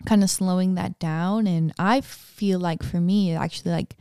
kind 0.04 0.22
of 0.22 0.28
slowing 0.28 0.74
that 0.74 0.98
down. 0.98 1.46
And 1.46 1.72
I 1.78 2.02
feel 2.02 2.61
like 2.61 2.82
for 2.82 3.00
me, 3.00 3.32
it 3.32 3.37
actually 3.37 3.72
like, 3.72 3.96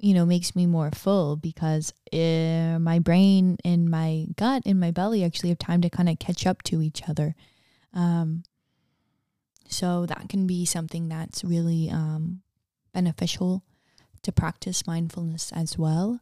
you 0.00 0.12
know, 0.12 0.26
makes 0.26 0.56
me 0.56 0.66
more 0.66 0.90
full 0.90 1.36
because 1.36 1.94
uh, 2.12 2.80
my 2.80 2.98
brain 2.98 3.58
and 3.64 3.88
my 3.88 4.26
gut 4.34 4.64
and 4.66 4.80
my 4.80 4.90
belly 4.90 5.22
actually 5.22 5.50
have 5.50 5.58
time 5.58 5.82
to 5.82 5.88
kind 5.88 6.08
of 6.08 6.18
catch 6.18 6.48
up 6.48 6.64
to 6.64 6.82
each 6.82 7.08
other. 7.08 7.36
Um, 7.94 8.42
so 9.68 10.06
that 10.06 10.28
can 10.28 10.46
be 10.46 10.64
something 10.64 11.08
that's 11.08 11.44
really 11.44 11.90
um, 11.90 12.42
beneficial 12.92 13.62
to 14.22 14.32
practice 14.32 14.86
mindfulness 14.86 15.52
as 15.54 15.78
well. 15.78 16.20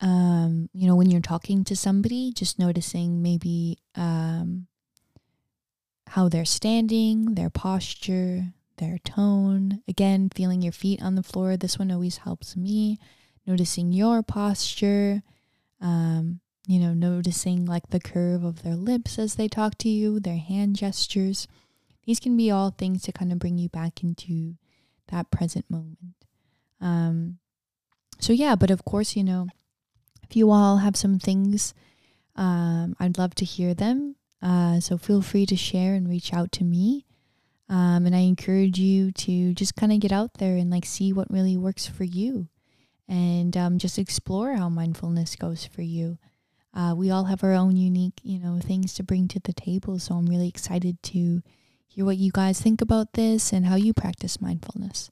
Um, 0.00 0.68
you 0.72 0.86
know, 0.86 0.96
when 0.96 1.10
you're 1.10 1.20
talking 1.20 1.64
to 1.64 1.76
somebody, 1.76 2.32
just 2.32 2.58
noticing 2.58 3.22
maybe 3.22 3.78
um, 3.94 4.66
how 6.08 6.28
they're 6.28 6.44
standing, 6.44 7.34
their 7.34 7.50
posture, 7.50 8.52
their 8.78 8.98
tone. 8.98 9.82
Again, 9.88 10.30
feeling 10.34 10.62
your 10.62 10.72
feet 10.72 11.02
on 11.02 11.14
the 11.14 11.22
floor. 11.22 11.56
This 11.56 11.78
one 11.78 11.90
always 11.90 12.18
helps 12.18 12.56
me. 12.56 12.98
Noticing 13.46 13.92
your 13.92 14.22
posture. 14.22 15.22
Um, 15.80 16.40
you 16.66 16.80
know, 16.80 16.94
noticing 16.94 17.66
like 17.66 17.88
the 17.88 18.00
curve 18.00 18.42
of 18.42 18.62
their 18.62 18.74
lips 18.76 19.18
as 19.18 19.34
they 19.34 19.48
talk 19.48 19.76
to 19.78 19.88
you, 19.88 20.18
their 20.18 20.38
hand 20.38 20.76
gestures. 20.76 21.46
These 22.06 22.20
can 22.20 22.36
be 22.36 22.50
all 22.50 22.70
things 22.70 23.02
to 23.02 23.12
kind 23.12 23.32
of 23.32 23.38
bring 23.38 23.58
you 23.58 23.68
back 23.68 24.02
into 24.02 24.54
that 25.08 25.30
present 25.30 25.70
moment. 25.70 25.98
Um, 26.80 27.38
so, 28.18 28.32
yeah, 28.32 28.54
but 28.56 28.70
of 28.70 28.84
course, 28.84 29.16
you 29.16 29.24
know, 29.24 29.48
if 30.28 30.36
you 30.36 30.50
all 30.50 30.78
have 30.78 30.96
some 30.96 31.18
things, 31.18 31.74
um, 32.36 32.96
I'd 32.98 33.18
love 33.18 33.34
to 33.36 33.44
hear 33.44 33.74
them. 33.74 34.16
Uh, 34.42 34.80
so, 34.80 34.98
feel 34.98 35.22
free 35.22 35.46
to 35.46 35.56
share 35.56 35.94
and 35.94 36.08
reach 36.08 36.32
out 36.32 36.52
to 36.52 36.64
me. 36.64 37.06
Um, 37.68 38.04
and 38.04 38.14
I 38.14 38.20
encourage 38.20 38.78
you 38.78 39.10
to 39.12 39.54
just 39.54 39.74
kind 39.74 39.92
of 39.92 40.00
get 40.00 40.12
out 40.12 40.34
there 40.34 40.56
and 40.56 40.70
like 40.70 40.84
see 40.84 41.12
what 41.12 41.30
really 41.30 41.56
works 41.56 41.86
for 41.86 42.04
you 42.04 42.48
and 43.08 43.56
um, 43.56 43.78
just 43.78 43.98
explore 43.98 44.54
how 44.54 44.68
mindfulness 44.68 45.36
goes 45.36 45.64
for 45.64 45.82
you. 45.82 46.18
Uh, 46.74 46.94
we 46.96 47.10
all 47.10 47.24
have 47.24 47.44
our 47.44 47.52
own 47.52 47.76
unique, 47.76 48.20
you 48.22 48.38
know, 48.38 48.58
things 48.58 48.94
to 48.94 49.02
bring 49.02 49.28
to 49.28 49.40
the 49.40 49.52
table. 49.52 49.98
So 49.98 50.14
I'm 50.14 50.26
really 50.26 50.48
excited 50.48 51.02
to 51.04 51.42
hear 51.94 52.04
what 52.04 52.16
you 52.16 52.32
guys 52.32 52.60
think 52.60 52.80
about 52.80 53.12
this 53.12 53.52
and 53.52 53.66
how 53.66 53.76
you 53.76 53.94
practice 53.94 54.40
mindfulness. 54.40 55.10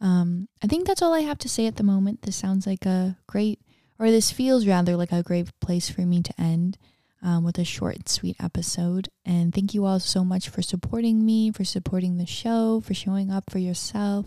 Um, 0.00 0.48
I 0.62 0.66
think 0.66 0.86
that's 0.86 1.00
all 1.00 1.14
I 1.14 1.20
have 1.20 1.38
to 1.38 1.48
say 1.48 1.66
at 1.66 1.76
the 1.76 1.84
moment. 1.84 2.22
This 2.22 2.34
sounds 2.34 2.66
like 2.66 2.84
a 2.84 3.16
great, 3.28 3.60
or 3.96 4.10
this 4.10 4.32
feels 4.32 4.66
rather 4.66 4.96
like 4.96 5.12
a 5.12 5.22
great 5.22 5.48
place 5.60 5.88
for 5.88 6.00
me 6.00 6.22
to 6.22 6.34
end 6.36 6.78
um, 7.22 7.44
with 7.44 7.58
a 7.58 7.64
short 7.64 7.94
and 7.94 8.08
sweet 8.08 8.36
episode. 8.40 9.08
And 9.24 9.54
thank 9.54 9.72
you 9.72 9.84
all 9.84 10.00
so 10.00 10.24
much 10.24 10.48
for 10.48 10.62
supporting 10.62 11.24
me, 11.24 11.52
for 11.52 11.64
supporting 11.64 12.18
the 12.18 12.26
show, 12.26 12.80
for 12.80 12.92
showing 12.92 13.30
up 13.30 13.44
for 13.48 13.60
yourself, 13.60 14.26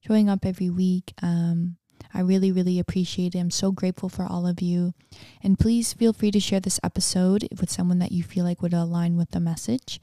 showing 0.00 0.30
up 0.30 0.46
every 0.46 0.70
week. 0.70 1.12
Um, 1.22 1.76
I 2.14 2.20
really, 2.20 2.50
really 2.50 2.78
appreciate 2.78 3.34
it. 3.34 3.40
I'm 3.40 3.50
so 3.50 3.72
grateful 3.72 4.08
for 4.08 4.24
all 4.24 4.46
of 4.46 4.62
you. 4.62 4.94
And 5.42 5.58
please 5.58 5.92
feel 5.92 6.14
free 6.14 6.30
to 6.30 6.40
share 6.40 6.60
this 6.60 6.80
episode 6.82 7.46
with 7.60 7.70
someone 7.70 7.98
that 7.98 8.12
you 8.12 8.22
feel 8.22 8.46
like 8.46 8.62
would 8.62 8.72
align 8.72 9.18
with 9.18 9.32
the 9.32 9.40
message. 9.40 10.00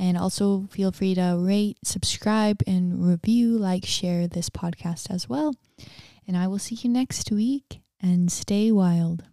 And 0.00 0.16
also 0.16 0.66
feel 0.70 0.92
free 0.92 1.14
to 1.14 1.36
rate, 1.38 1.76
subscribe, 1.84 2.62
and 2.66 3.06
review, 3.06 3.58
like, 3.58 3.84
share 3.84 4.26
this 4.26 4.48
podcast 4.48 5.10
as 5.10 5.28
well. 5.28 5.54
And 6.26 6.38
I 6.38 6.46
will 6.46 6.58
see 6.58 6.74
you 6.76 6.88
next 6.88 7.30
week 7.30 7.82
and 8.00 8.32
stay 8.32 8.72
wild. 8.72 9.24